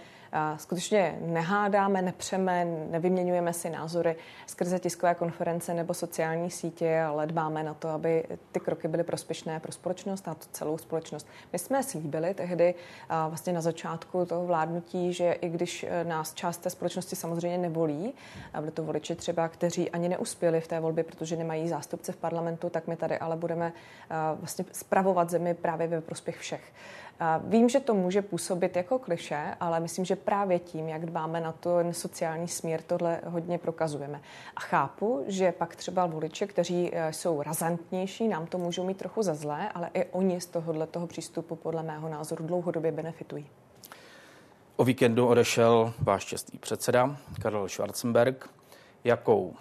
skutečně 0.58 1.20
nehádáme, 1.22 2.02
nepřeme, 2.02 2.66
nevyměňujeme 2.66 3.54
si 3.54 3.70
názory 3.70 4.16
skrze 4.48 4.80
tiskové 4.80 5.16
konference 5.16 5.74
nebo 5.74 5.94
sociální 5.94 6.52
sítě, 6.52 7.02
ale 7.02 7.28
dbáme 7.28 7.64
na 7.64 7.74
to, 7.74 7.90
aby 7.90 8.24
ty 8.52 8.60
kroky 8.60 8.88
byly 8.88 9.04
prospěšné 9.04 9.60
pro 9.60 9.72
společnost 9.72 10.28
a 10.28 10.36
celou 10.52 10.78
společnost. 10.78 11.28
My 11.54 11.60
jsme 11.60 11.84
slíbili 11.84 12.34
tehdy 12.34 12.76
vlastně 13.28 13.54
na 13.54 13.62
začátku 13.62 14.26
toho 14.26 14.46
vládnutí, 14.46 15.14
že 15.14 15.32
i 15.32 15.50
když 15.50 15.84
e, 15.84 16.04
nás 16.04 16.34
část 16.34 16.58
té 16.58 16.70
společnosti 16.70 17.16
samozřejmě 17.16 17.58
nevolí, 17.58 18.14
a 18.54 18.60
byli 18.60 18.72
to 18.72 18.84
voliči 18.84 19.16
třeba, 19.16 19.48
kteří 19.48 19.90
ani 19.90 20.10
neuspěli 20.10 20.62
v 20.62 20.68
té 20.68 20.80
volbě, 20.80 21.04
protože 21.04 21.36
nemají 21.36 21.68
zástupce 21.68 22.12
v 22.12 22.18
parlamentu, 22.18 22.70
tak 22.70 22.88
my 22.88 22.96
tady 22.96 23.18
ale 23.18 23.36
budeme 23.36 23.74
vlastně 24.40 24.66
spravovat 24.72 25.30
zemi 25.30 25.54
právě 25.54 25.88
ve 25.88 26.02
prospěch 26.02 26.38
všech. 26.38 26.62
Vím, 27.44 27.70
že 27.70 27.80
to 27.80 27.94
může 27.94 28.22
působit 28.22 28.76
jako 28.76 29.00
kliše, 29.00 29.56
ale 29.60 29.80
myslím, 29.80 30.06
že 30.06 30.16
právě 30.16 30.60
tím, 30.60 30.90
jak 30.90 31.06
dbáme 31.06 31.42
na 31.42 31.52
to 31.52 31.78
sociální 31.92 32.48
směr, 32.48 32.82
tohle 32.82 33.22
hodně 33.26 33.58
prokazujeme. 33.58 34.22
A 34.56 34.60
chápu, 34.60 35.24
že 35.28 35.52
pak 35.52 35.76
třeba 35.76 36.06
voliči, 36.06 36.48
kteří 36.48 36.90
e, 36.94 37.14
jsou 37.14 37.42
razantnější, 37.42 38.28
nám 38.28 38.48
to 38.48 38.58
můžou 38.58 38.84
mít 38.84 38.98
trochu 38.98 39.24
za 39.24 39.36
zlé, 39.36 39.70
ale 39.70 39.90
i 39.94 40.06
oni 40.06 40.42
z 40.42 40.46
tohohle 40.46 40.88
toho 40.88 41.08
přístupu 41.08 41.56
podle 41.56 41.84
mého 41.84 42.10
názoru 42.10 42.48
dlouhodobě 42.48 42.92
benefitují. 42.92 43.48
O 44.76 44.84
víkendu 44.84 45.28
odešel 45.28 45.94
váš 46.00 46.26
čestný 46.26 46.60
předseda 46.60 47.18
Karel 47.42 47.70
Schwarzenberg. 47.70 48.50
Jakou 49.04 49.56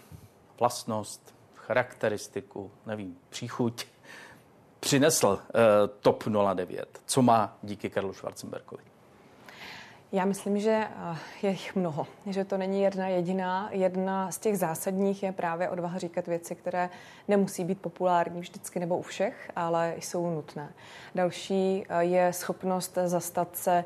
vlastnost, 0.58 1.34
charakteristiku, 1.54 2.70
nevím, 2.86 3.16
příchuť 3.28 3.86
přinesl 4.88 5.26
uh, 5.26 5.38
TOP 6.00 6.24
09? 6.54 7.00
Co 7.06 7.22
má 7.22 7.56
díky 7.62 7.90
Karlu 7.90 8.12
Schwarzenbergovi? 8.12 8.82
Já 10.12 10.24
myslím, 10.24 10.60
že 10.60 10.86
eh, 10.90 11.16
je 11.42 11.50
jich 11.50 11.76
mnoho, 11.76 12.06
že 12.26 12.44
to 12.44 12.58
není 12.58 12.82
jedna 12.82 13.08
jediná. 13.08 13.68
Jedna 13.72 14.30
z 14.30 14.38
těch 14.38 14.58
zásadních 14.58 15.22
je 15.22 15.32
právě 15.32 15.68
odvaha 15.68 15.98
říkat 15.98 16.26
věci, 16.26 16.54
které 16.54 16.90
nemusí 17.28 17.64
být 17.64 17.80
populární 17.80 18.40
vždycky 18.40 18.80
nebo 18.80 18.98
u 18.98 19.02
všech, 19.02 19.50
ale 19.56 19.94
jsou 19.98 20.30
nutné. 20.30 20.72
Další 21.14 21.84
eh, 21.88 22.04
je 22.04 22.32
schopnost 22.32 22.98
zastat 23.04 23.56
se 23.56 23.84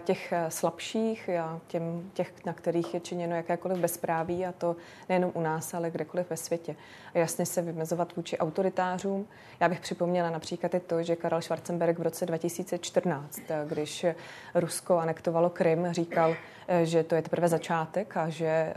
těch 0.00 0.32
eh, 0.32 0.50
slabších, 0.50 1.30
těm, 1.66 2.10
těch, 2.14 2.44
na 2.44 2.52
kterých 2.52 2.94
je 2.94 3.00
činěno 3.00 3.36
jakékoliv 3.36 3.78
bezpráví, 3.78 4.46
a 4.46 4.52
to 4.52 4.76
nejenom 5.08 5.30
u 5.34 5.40
nás, 5.40 5.74
ale 5.74 5.90
kdekoliv 5.90 6.30
ve 6.30 6.36
světě. 6.36 6.76
A 7.14 7.18
jasně 7.18 7.46
se 7.46 7.62
vymezovat 7.62 8.16
vůči 8.16 8.38
autoritářům. 8.38 9.28
Já 9.60 9.68
bych 9.68 9.80
připomněla 9.80 10.30
například 10.30 10.74
i 10.74 10.80
to, 10.80 11.02
že 11.02 11.16
Karel 11.16 11.42
Schwarzenberg 11.42 11.98
v 11.98 12.02
roce 12.02 12.26
2014, 12.26 13.40
eh, 13.48 13.64
když 13.68 14.06
Rusko 14.54 14.98
anektovalo 14.98 15.50
Krym, 15.50 15.92
říkal, 15.92 16.36
eh, 16.68 16.86
že 16.86 17.02
to 17.02 17.14
je 17.14 17.22
teprve 17.22 17.48
začátek 17.48 18.16
a 18.16 18.28
že 18.28 18.74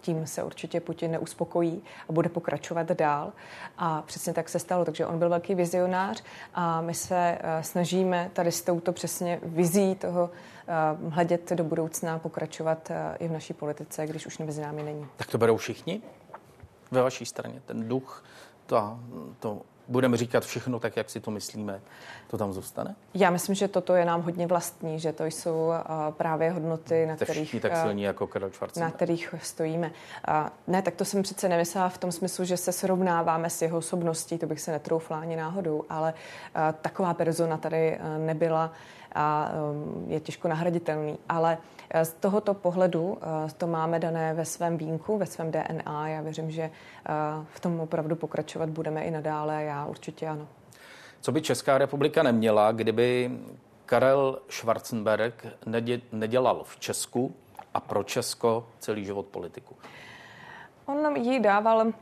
tím 0.00 0.26
se 0.26 0.42
určitě 0.42 0.80
Putin 0.80 1.10
neuspokojí 1.10 1.82
a 2.08 2.12
bude 2.12 2.28
pokračovat 2.28 2.88
dál. 2.88 3.32
A 3.78 4.02
přesně 4.02 4.32
tak 4.32 4.48
se 4.48 4.58
stalo, 4.58 4.84
takže 4.84 5.06
on 5.06 5.18
byl 5.18 5.28
velký 5.28 5.54
vizionář 5.54 6.22
a 6.54 6.80
my 6.80 6.94
se 6.94 7.38
snažíme 7.60 8.30
tady 8.32 8.52
s 8.52 8.62
touto 8.62 8.92
přesně 8.92 9.40
vizí 9.42 9.94
toho 9.94 10.30
Eh, 10.30 10.49
hledět 11.08 11.52
do 11.52 11.64
budoucna, 11.64 12.18
pokračovat 12.18 12.90
eh, 12.90 13.16
i 13.18 13.28
v 13.28 13.32
naší 13.32 13.54
politice, 13.54 14.06
když 14.06 14.26
už 14.26 14.38
mezi 14.38 14.62
námi 14.62 14.82
není. 14.82 15.06
Tak 15.16 15.26
to 15.26 15.38
berou 15.38 15.56
všichni 15.56 16.02
ve 16.90 17.02
vaší 17.02 17.26
straně? 17.26 17.62
Ten 17.66 17.88
duch, 17.88 18.24
to, 18.66 18.98
to 19.40 19.62
budeme 19.90 20.16
říkat 20.16 20.44
všechno 20.44 20.78
tak, 20.78 20.96
jak 20.96 21.10
si 21.10 21.20
to 21.20 21.30
myslíme, 21.30 21.80
to 22.26 22.38
tam 22.38 22.52
zůstane? 22.52 22.94
Já 23.14 23.30
myslím, 23.30 23.54
že 23.54 23.68
toto 23.68 23.94
je 23.94 24.04
nám 24.04 24.22
hodně 24.22 24.46
vlastní, 24.46 25.00
že 25.00 25.12
to 25.12 25.24
jsou 25.24 25.66
uh, 25.66 25.74
právě 26.10 26.50
hodnoty, 26.50 27.06
na 27.06 27.16
kterých, 27.16 27.60
tak 27.62 27.76
silní 27.76 28.02
jako 28.02 28.26
Karel 28.26 28.50
na 28.76 28.90
kterých 28.90 29.34
stojíme. 29.42 29.86
Uh, 29.86 30.48
ne, 30.66 30.82
tak 30.82 30.94
to 30.94 31.04
jsem 31.04 31.22
přece 31.22 31.48
nemyslela 31.48 31.88
v 31.88 31.98
tom 31.98 32.12
smyslu, 32.12 32.44
že 32.44 32.56
se 32.56 32.72
srovnáváme 32.72 33.50
s 33.50 33.62
jeho 33.62 33.78
osobností, 33.78 34.38
to 34.38 34.46
bych 34.46 34.60
se 34.60 34.72
netroufla 34.72 35.20
ani 35.20 35.36
náhodou, 35.36 35.84
ale 35.88 36.12
uh, 36.12 36.60
taková 36.80 37.14
persona 37.14 37.56
tady 37.56 37.98
uh, 37.98 38.26
nebyla 38.26 38.72
a 39.14 39.50
um, 39.72 40.04
je 40.08 40.20
těžko 40.20 40.48
nahraditelný. 40.48 41.18
Ale 41.28 41.58
eh, 41.90 42.04
z 42.04 42.12
tohoto 42.12 42.54
pohledu 42.54 43.18
eh, 43.20 43.50
to 43.58 43.66
máme 43.66 43.98
dané 43.98 44.34
ve 44.34 44.44
svém 44.44 44.76
vínku, 44.76 45.18
ve 45.18 45.26
svém 45.26 45.50
DNA. 45.50 46.08
Já 46.08 46.20
věřím, 46.20 46.50
že 46.50 46.62
eh, 46.62 46.70
v 47.52 47.60
tom 47.60 47.80
opravdu 47.80 48.16
pokračovat 48.16 48.68
budeme 48.68 49.02
i 49.02 49.10
nadále. 49.10 49.64
Já 49.64 49.86
určitě 49.86 50.28
ano. 50.28 50.48
Co 51.20 51.32
by 51.32 51.42
Česká 51.42 51.78
republika 51.78 52.22
neměla, 52.22 52.72
kdyby 52.72 53.30
Karel 53.86 54.38
Schwarzenberg 54.48 55.46
nedělal 56.12 56.64
v 56.64 56.80
Česku 56.80 57.34
a 57.74 57.80
pro 57.80 58.02
Česko 58.02 58.66
celý 58.78 59.04
život 59.04 59.26
politiku? 59.26 59.76
On 60.86 61.16
jí 61.16 61.40
dával 61.40 61.92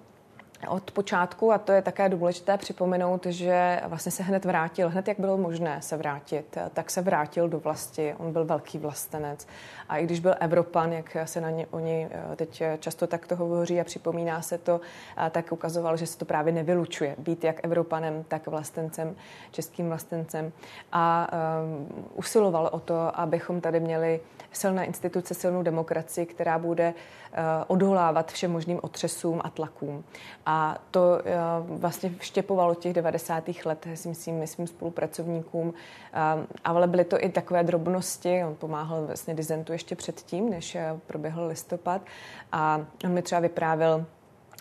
od 0.68 0.90
počátku, 0.90 1.52
a 1.52 1.58
to 1.58 1.72
je 1.72 1.82
také 1.82 2.08
důležité 2.08 2.58
připomenout, 2.58 3.26
že 3.26 3.80
vlastně 3.86 4.12
se 4.12 4.22
hned 4.22 4.44
vrátil, 4.44 4.88
hned 4.88 5.08
jak 5.08 5.20
bylo 5.20 5.38
možné 5.38 5.82
se 5.82 5.96
vrátit, 5.96 6.58
tak 6.74 6.90
se 6.90 7.02
vrátil 7.02 7.48
do 7.48 7.60
vlasti. 7.60 8.14
On 8.18 8.32
byl 8.32 8.44
velký 8.44 8.78
vlastenec. 8.78 9.46
A 9.88 9.96
i 9.96 10.04
když 10.04 10.20
byl 10.20 10.34
Evropan, 10.40 10.92
jak 10.92 11.16
se 11.24 11.40
na 11.40 11.50
ně, 11.50 11.66
oni 11.70 12.08
eh, 12.10 12.36
teď 12.36 12.62
často 12.78 13.06
takto 13.06 13.36
hovoří 13.36 13.80
a 13.80 13.84
připomíná 13.84 14.42
se 14.42 14.58
to, 14.58 14.80
tak 15.30 15.52
ukazoval, 15.52 15.96
že 15.96 16.06
se 16.06 16.18
to 16.18 16.24
právě 16.24 16.52
nevylučuje. 16.52 17.14
Být 17.18 17.44
jak 17.44 17.64
Evropanem, 17.64 18.24
tak 18.28 18.46
vlastencem, 18.46 19.16
českým 19.50 19.88
vlastencem. 19.88 20.52
A 20.92 21.28
um, 21.62 21.88
usiloval 22.14 22.68
o 22.72 22.80
to, 22.80 23.20
abychom 23.20 23.60
tady 23.60 23.80
měli 23.80 24.20
silné 24.58 24.84
instituce, 24.84 25.34
silnou 25.34 25.62
demokracii, 25.62 26.26
která 26.26 26.58
bude 26.58 26.94
uh, 26.94 27.38
odolávat 27.66 28.32
všem 28.32 28.52
možným 28.52 28.80
otřesům 28.82 29.40
a 29.44 29.50
tlakům. 29.50 30.04
A 30.46 30.78
to 30.90 31.20
eh, 31.24 31.36
vlastně 31.60 32.10
vštěpovalo 32.18 32.74
těch 32.74 32.92
90. 32.92 33.44
let, 33.64 33.86
si 33.94 34.08
myslím, 34.08 34.38
myslím 34.38 34.66
spolupracovníkům. 34.66 35.74
Eh, 36.12 36.46
ale 36.64 36.86
byly 36.86 37.04
to 37.04 37.24
i 37.24 37.28
takové 37.28 37.62
drobnosti. 37.62 38.44
On 38.44 38.54
pomáhal 38.54 39.06
vlastně 39.06 39.34
dizentu 39.34 39.72
ještě 39.72 39.96
předtím, 39.96 40.50
než 40.50 40.74
eh, 40.74 40.98
proběhl 41.06 41.46
listopad. 41.46 42.02
A 42.52 42.80
on 43.04 43.10
mi 43.10 43.22
třeba 43.22 43.40
vyprávěl, 43.40 44.04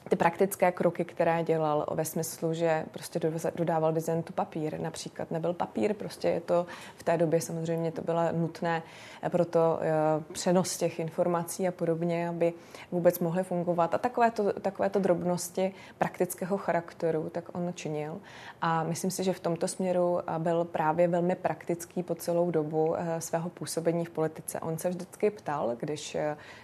ty 0.10 0.16
praktické 0.16 0.72
kroky, 0.72 1.06
které 1.06 1.44
dělal 1.44 1.86
ve 1.92 2.06
smyslu, 2.06 2.54
že 2.54 2.86
prostě 2.92 3.20
dodával 3.56 3.94
dizentu 3.94 4.34
papír. 4.34 4.80
Například 4.80 5.32
nebyl 5.32 5.54
papír, 5.54 5.94
prostě 5.94 6.28
je 6.28 6.42
to 6.42 6.66
v 6.96 7.04
té 7.04 7.18
době 7.18 7.42
samozřejmě 7.42 7.92
to 7.92 8.02
bylo 8.02 8.22
nutné 8.32 8.84
pro 9.30 9.46
to 9.46 9.80
eh, 9.82 10.24
přenos 10.34 10.78
těch 10.78 11.00
informací 11.00 11.68
a 11.68 11.72
podobně, 11.72 12.30
aby 12.30 12.54
vůbec 12.92 13.20
mohly 13.20 13.44
fungovat. 13.44 13.94
A 13.94 13.98
takovéto, 13.98 14.54
takovéto 14.54 15.00
drobnosti 15.00 15.74
praktického 15.98 16.58
charakteru, 16.58 17.30
tak 17.30 17.44
on 17.56 17.72
činil. 17.74 18.18
A 18.62 18.84
myslím 18.84 19.12
si, 19.12 19.24
že 19.24 19.34
v 19.34 19.40
tomto 19.40 19.68
směru 19.68 20.20
eh, 20.20 20.40
byl 20.40 20.64
právě 20.64 21.08
velmi 21.08 21.36
praktický 21.36 22.04
po 22.04 22.16
celou 22.16 22.52
dobu 22.52 22.96
eh, 22.98 23.22
svého 23.22 23.50
působení 23.50 24.06
v 24.06 24.10
politice. 24.10 24.60
On 24.60 24.78
se 24.78 24.90
vždycky 24.90 25.30
ptal, 25.30 25.76
když 25.80 26.18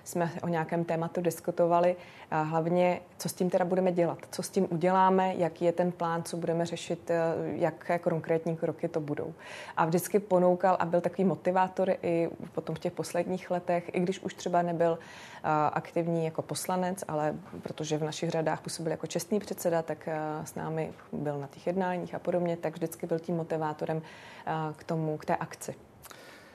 jsme 0.04 0.32
o 0.44 0.48
nějakém 0.48 0.84
tématu 0.84 1.22
diskutovali, 1.22 1.96
hlavně, 2.32 3.00
co 3.18 3.30
s 3.34 3.36
tím 3.36 3.50
teda 3.50 3.66
budeme 3.66 3.92
dělat, 3.92 4.18
co 4.32 4.44
s 4.44 4.50
tím 4.50 4.68
uděláme, 4.70 5.36
jaký 5.36 5.66
je 5.66 5.72
ten 5.72 5.92
plán, 5.92 6.24
co 6.24 6.38
budeme 6.38 6.66
řešit, 6.66 7.12
jaké 7.52 8.00
konkrétní 8.00 8.58
kroky 8.58 8.88
to 8.88 9.00
budou. 9.00 9.34
A 9.78 9.86
vždycky 9.86 10.20
ponoukal 10.20 10.78
a 10.80 10.86
byl 10.86 11.02
takový 11.02 11.24
motivátor 11.24 11.96
i 12.02 12.30
potom 12.52 12.76
v 12.76 12.80
těch 12.80 12.94
posledních 12.94 13.52
letech, 13.52 13.90
i 13.94 14.00
když 14.00 14.20
už 14.20 14.34
třeba 14.34 14.62
nebyl 14.62 15.00
aktivní 15.74 16.26
jako 16.26 16.42
poslanec, 16.42 17.04
ale 17.08 17.36
protože 17.64 17.98
v 17.98 18.04
našich 18.04 18.30
řadách 18.30 18.62
působil 18.62 18.92
jako 18.92 19.08
čestný 19.08 19.40
předseda, 19.40 19.82
tak 19.82 20.10
s 20.44 20.56
námi 20.56 20.94
byl 21.12 21.40
na 21.40 21.48
těch 21.48 21.68
jednáních 21.68 22.16
a 22.16 22.20
podobně, 22.20 22.58
tak 22.58 22.74
vždycky 22.74 23.08
byl 23.08 23.20
tím 23.20 23.36
motivátorem 23.36 24.02
k 24.76 24.84
tomu, 24.84 25.18
k 25.18 25.26
té 25.26 25.36
akci. 25.36 25.76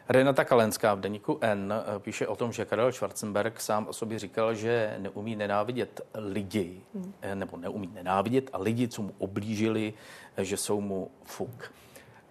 Renata 0.08 0.44
Kalenská 0.44 0.94
v 0.94 1.00
deníku 1.00 1.38
N 1.40 1.74
píše 1.98 2.26
o 2.26 2.36
tom, 2.36 2.52
že 2.52 2.64
Karel 2.64 2.92
Schwarzenberg 2.92 3.60
sám 3.60 3.86
o 3.86 3.92
sobě 3.92 4.18
říkal, 4.18 4.54
že 4.54 4.96
neumí 4.98 5.36
nenávidět 5.36 6.00
lidi, 6.14 6.80
hmm. 6.94 7.12
nebo 7.34 7.56
neumí 7.56 7.90
nenávidět 7.94 8.50
a 8.52 8.58
lidi, 8.58 8.88
co 8.88 9.02
mu 9.02 9.14
oblížili, 9.18 9.94
že 10.38 10.56
jsou 10.56 10.80
mu 10.80 11.10
fuk. 11.24 11.72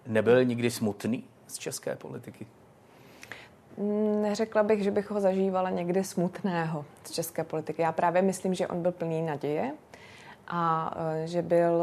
Nebyl 0.06 0.44
nikdy 0.44 0.70
smutný 0.70 1.24
z 1.46 1.58
české 1.58 1.96
politiky? 1.96 2.46
Neřekla 4.22 4.62
bych, 4.62 4.82
že 4.82 4.90
bych 4.90 5.10
ho 5.10 5.20
zažívala 5.20 5.70
někdy 5.70 6.04
smutného 6.04 6.84
z 7.04 7.10
české 7.10 7.44
politiky. 7.44 7.82
Já 7.82 7.92
právě 7.92 8.22
myslím, 8.22 8.54
že 8.54 8.66
on 8.66 8.82
byl 8.82 8.92
plný 8.92 9.22
naděje 9.22 9.72
a 10.48 10.94
že 11.24 11.42
byl 11.42 11.82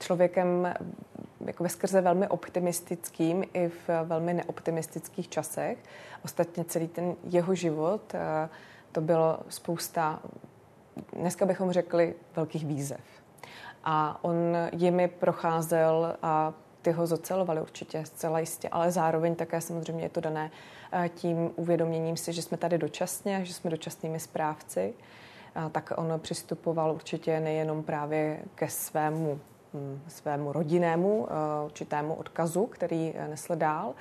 člověkem 0.00 0.74
jako 1.40 1.68
skrze 1.68 2.00
velmi 2.00 2.28
optimistickým 2.28 3.44
i 3.54 3.68
v 3.68 3.88
velmi 4.04 4.34
neoptimistických 4.34 5.28
časech. 5.28 5.78
Ostatně 6.24 6.64
celý 6.64 6.88
ten 6.88 7.16
jeho 7.24 7.54
život 7.54 8.14
e, 8.14 8.48
to 8.92 9.00
bylo 9.00 9.38
spousta, 9.48 10.20
dneska 11.12 11.46
bychom 11.46 11.72
řekli, 11.72 12.14
velkých 12.36 12.66
výzev. 12.66 13.00
A 13.84 14.24
on 14.24 14.36
jimi 14.72 15.08
procházel 15.08 16.16
a 16.22 16.52
ty 16.82 16.92
ho 16.92 17.06
zocelovali 17.06 17.60
určitě, 17.60 18.04
zcela 18.04 18.38
jistě, 18.38 18.68
ale 18.68 18.90
zároveň 18.90 19.34
také 19.34 19.60
samozřejmě 19.60 20.04
je 20.04 20.08
to 20.08 20.20
dané 20.20 20.50
tím 21.14 21.50
uvědoměním 21.56 22.16
si, 22.16 22.32
že 22.32 22.42
jsme 22.42 22.56
tady 22.56 22.78
dočasně, 22.78 23.44
že 23.44 23.54
jsme 23.54 23.70
dočasnými 23.70 24.20
správci, 24.20 24.94
tak 25.72 25.92
on 25.96 26.12
přistupoval 26.18 26.92
určitě 26.92 27.40
nejenom 27.40 27.82
právě 27.82 28.38
ke 28.54 28.68
svému 28.68 29.40
svému 30.08 30.52
rodinnému 30.52 31.28
určitému 31.64 32.14
odkazu, 32.14 32.66
který 32.66 33.14
nesl 33.30 33.56
dál 33.56 33.94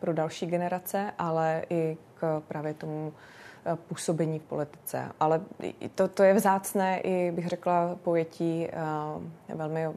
pro 0.00 0.12
další 0.12 0.46
generace, 0.46 1.12
ale 1.18 1.62
i 1.70 1.96
k 2.14 2.42
právě 2.48 2.74
tomu 2.74 3.12
působení 3.88 4.38
v 4.38 4.42
politice. 4.42 5.12
Ale 5.20 5.40
to, 5.94 6.08
to 6.08 6.22
je 6.22 6.34
vzácné 6.34 7.00
i, 7.00 7.30
bych 7.30 7.48
řekla, 7.48 7.96
pojetí 8.02 8.68
velmi 9.54 9.88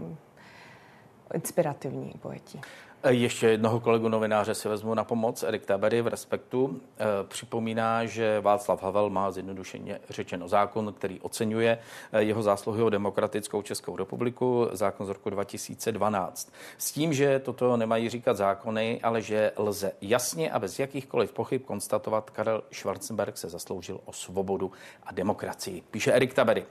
inspirativní 1.34 2.14
pojetí. 2.22 2.62
Ještě 3.10 3.48
jednoho 3.48 3.80
kolegu 3.80 4.10
novináře 4.10 4.56
si 4.56 4.70
vezmu 4.70 4.94
na 4.94 5.04
pomoc. 5.04 5.44
Erik 5.44 5.66
Tabery 5.66 6.02
v 6.02 6.08
Respektu 6.08 6.82
eh, 6.98 7.06
připomíná, 7.28 8.06
že 8.06 8.40
Václav 8.40 8.84
Havel 8.84 9.10
má 9.10 9.32
zjednodušeně 9.32 10.00
řečeno 10.10 10.48
zákon, 10.48 10.94
který 10.94 11.20
oceňuje 11.22 11.80
eh, 12.12 12.24
jeho 12.24 12.44
zásluhy 12.44 12.84
o 12.84 12.90
demokratickou 12.90 13.62
Českou 13.62 13.98
republiku, 13.98 14.68
zákon 14.72 15.06
z 15.06 15.10
roku 15.10 15.30
2012. 15.30 16.54
S 16.78 16.92
tím, 16.92 17.14
že 17.14 17.40
toto 17.40 17.78
nemají 17.78 18.10
říkat 18.10 18.38
zákony, 18.38 19.00
ale 19.04 19.22
že 19.22 19.52
lze 19.58 19.92
jasně 20.02 20.52
a 20.52 20.60
bez 20.60 20.80
jakýchkoliv 20.80 21.32
pochyb 21.32 21.62
konstatovat, 21.66 22.30
Karel 22.30 22.64
Schwarzenberg 22.72 23.38
se 23.38 23.50
zasloužil 23.50 24.00
o 24.06 24.14
svobodu 24.14 24.72
a 25.04 25.14
demokracii. 25.14 25.84
Píše 25.92 26.14
Erik 26.14 26.34
Tabery. 26.34 26.66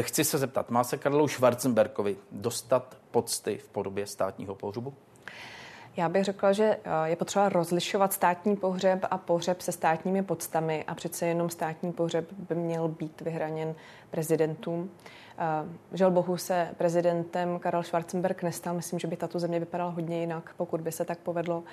Chci 0.00 0.24
se 0.24 0.38
zeptat, 0.38 0.70
má 0.70 0.84
se 0.84 0.98
Karlu 0.98 1.28
Schwarzenbergovi 1.28 2.16
dostat 2.32 2.96
pocty 3.10 3.58
v 3.58 3.68
podobě 3.68 4.06
státního 4.06 4.54
pohřbu? 4.54 4.94
Já 5.96 6.08
bych 6.08 6.24
řekla, 6.24 6.52
že 6.52 6.64
eh, 6.64 7.08
je 7.08 7.16
potřeba 7.16 7.48
rozlišovat 7.48 8.12
státní 8.12 8.56
pohřeb 8.56 9.06
a 9.10 9.18
pohřeb 9.18 9.60
se 9.60 9.72
státními 9.72 10.22
podstami 10.22 10.84
a 10.86 10.94
přece 10.94 11.26
jenom 11.26 11.50
státní 11.50 11.92
pohřeb 11.92 12.32
by 12.32 12.54
měl 12.54 12.88
být 12.88 13.20
vyhraněn 13.20 13.74
prezidentům. 14.10 14.90
Eh, 15.38 15.96
žel 15.96 16.10
bohu 16.10 16.36
se 16.36 16.68
prezidentem 16.76 17.58
Karel 17.58 17.82
Schwarzenberg 17.82 18.42
nestal. 18.42 18.74
Myslím, 18.74 18.98
že 18.98 19.08
by 19.08 19.16
tato 19.16 19.38
země 19.38 19.60
vypadala 19.60 19.90
hodně 19.90 20.20
jinak, 20.20 20.54
pokud 20.56 20.80
by 20.80 20.92
se 20.92 21.04
tak 21.04 21.18
povedlo. 21.18 21.64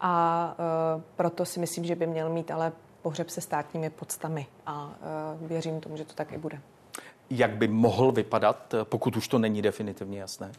A 0.00 0.54
eh, 0.98 1.02
proto 1.16 1.44
si 1.44 1.60
myslím, 1.60 1.84
že 1.84 1.96
by 1.96 2.06
měl 2.06 2.28
mít 2.28 2.50
ale 2.50 2.72
pohřeb 3.02 3.30
se 3.30 3.40
státními 3.40 3.90
podstami. 3.90 4.46
A 4.66 4.94
věřím 5.40 5.80
tomu, 5.80 5.96
že 5.96 6.04
to 6.04 6.14
tak 6.14 6.32
i 6.32 6.38
bude 6.38 6.60
jak 7.30 7.50
by 7.50 7.68
mohl 7.68 8.12
vypadat, 8.12 8.74
pokud 8.84 9.16
už 9.16 9.28
to 9.28 9.38
není 9.38 9.62
definitivně 9.62 10.20
jasné? 10.20 10.52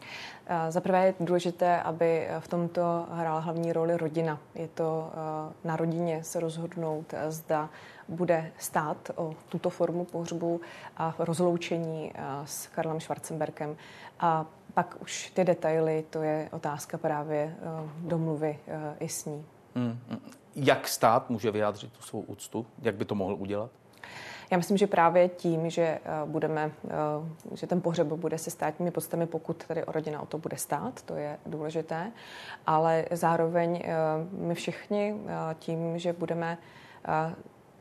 Za 0.70 0.82
prvé 0.82 1.06
je 1.06 1.14
důležité, 1.20 1.82
aby 1.82 2.28
v 2.40 2.48
tomto 2.48 3.06
hrála 3.12 3.40
hlavní 3.40 3.74
roli 3.74 3.98
rodina. 3.98 4.40
Je 4.56 4.68
to 4.68 5.12
eh, 5.14 5.68
na 5.68 5.76
rodině 5.76 6.24
se 6.24 6.40
rozhodnout, 6.40 7.14
eh, 7.14 7.32
zda 7.32 7.70
bude 8.08 8.52
stát 8.58 9.12
o 9.16 9.36
tuto 9.50 9.70
formu 9.70 10.06
pohřbu 10.06 10.62
a 10.98 11.16
rozloučení 11.20 12.12
eh, 12.16 12.22
s 12.46 12.68
Karlem 12.68 13.00
Schwarzenberkem. 13.00 13.76
A 14.20 14.46
pak 14.74 14.96
už 15.02 15.30
ty 15.30 15.44
detaily, 15.44 16.06
to 16.10 16.22
je 16.22 16.50
otázka 16.52 16.98
právě 16.98 17.56
domluvy 17.98 18.60
i 19.00 19.10
s 19.10 19.26
ní. 19.26 19.46
Hmm. 19.76 20.00
Jak 20.56 20.88
stát 20.88 21.30
může 21.30 21.52
vyjádřit 21.52 21.92
tu 21.92 22.02
svou 22.02 22.22
úctu? 22.22 22.66
Jak 22.82 22.96
by 22.96 23.06
to 23.06 23.16
mohl 23.16 23.34
udělat? 23.34 23.72
Já 24.52 24.58
myslím, 24.58 24.78
že 24.78 24.88
právě 24.88 25.30
tím, 25.30 25.70
že 25.70 25.82
eh, 25.84 26.00
budeme, 26.26 26.72
eh, 26.88 27.56
že 27.56 27.68
ten 27.68 27.82
pohřeb 27.82 28.08
bude 28.08 28.38
se 28.38 28.52
státními 28.52 28.92
podstami, 28.92 29.26
pokud 29.26 29.66
tady 29.68 29.84
o 29.84 29.92
rodina 29.92 30.22
o 30.22 30.26
to 30.26 30.38
bude 30.38 30.58
stát, 30.58 31.02
to 31.02 31.16
je 31.16 31.40
důležité, 31.46 32.12
ale 32.68 33.06
zároveň 33.12 33.82
eh, 33.84 33.94
my 34.32 34.56
všichni 34.56 35.16
tím, 35.60 36.00
že 36.00 36.14
budeme 36.14 36.58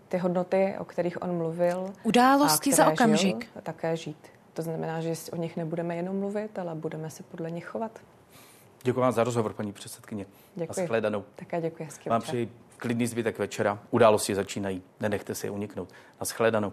ty 0.09 0.18
hodnoty, 0.18 0.74
o 0.78 0.85
kterých 0.85 1.22
on 1.22 1.37
mluvil, 1.37 1.92
události 2.02 2.72
za 2.72 2.90
okamžik, 2.90 3.44
žil, 3.52 3.62
také 3.62 3.96
žít. 3.96 4.28
To 4.52 4.62
znamená, 4.62 5.00
že 5.00 5.14
o 5.33 5.37
nich 5.37 5.56
nebudeme 5.56 5.96
jenom 5.96 6.18
mluvit, 6.18 6.59
ale 6.59 6.74
budeme 6.74 7.11
se 7.11 7.22
podle 7.22 7.50
nich 7.50 7.66
chovat. 7.66 7.98
Děkuji 8.83 9.00
vám 9.00 9.12
za 9.12 9.24
rozhovor, 9.24 9.52
paní 9.52 9.72
předsedkyně. 9.72 10.26
Děkuji. 10.54 10.87
Shledanou. 10.87 11.24
Také 11.37 11.61
děkuji. 11.61 11.88
Vám 12.06 12.22
přeji 12.22 12.50
klidný 12.81 13.07
zbytek 13.07 13.38
večera. 13.38 13.79
Události 13.90 14.35
začínají. 14.35 14.83
Nenechte 15.01 15.35
si 15.35 15.47
je 15.47 15.51
uniknout. 15.51 15.93
Naschledanou. 16.21 16.73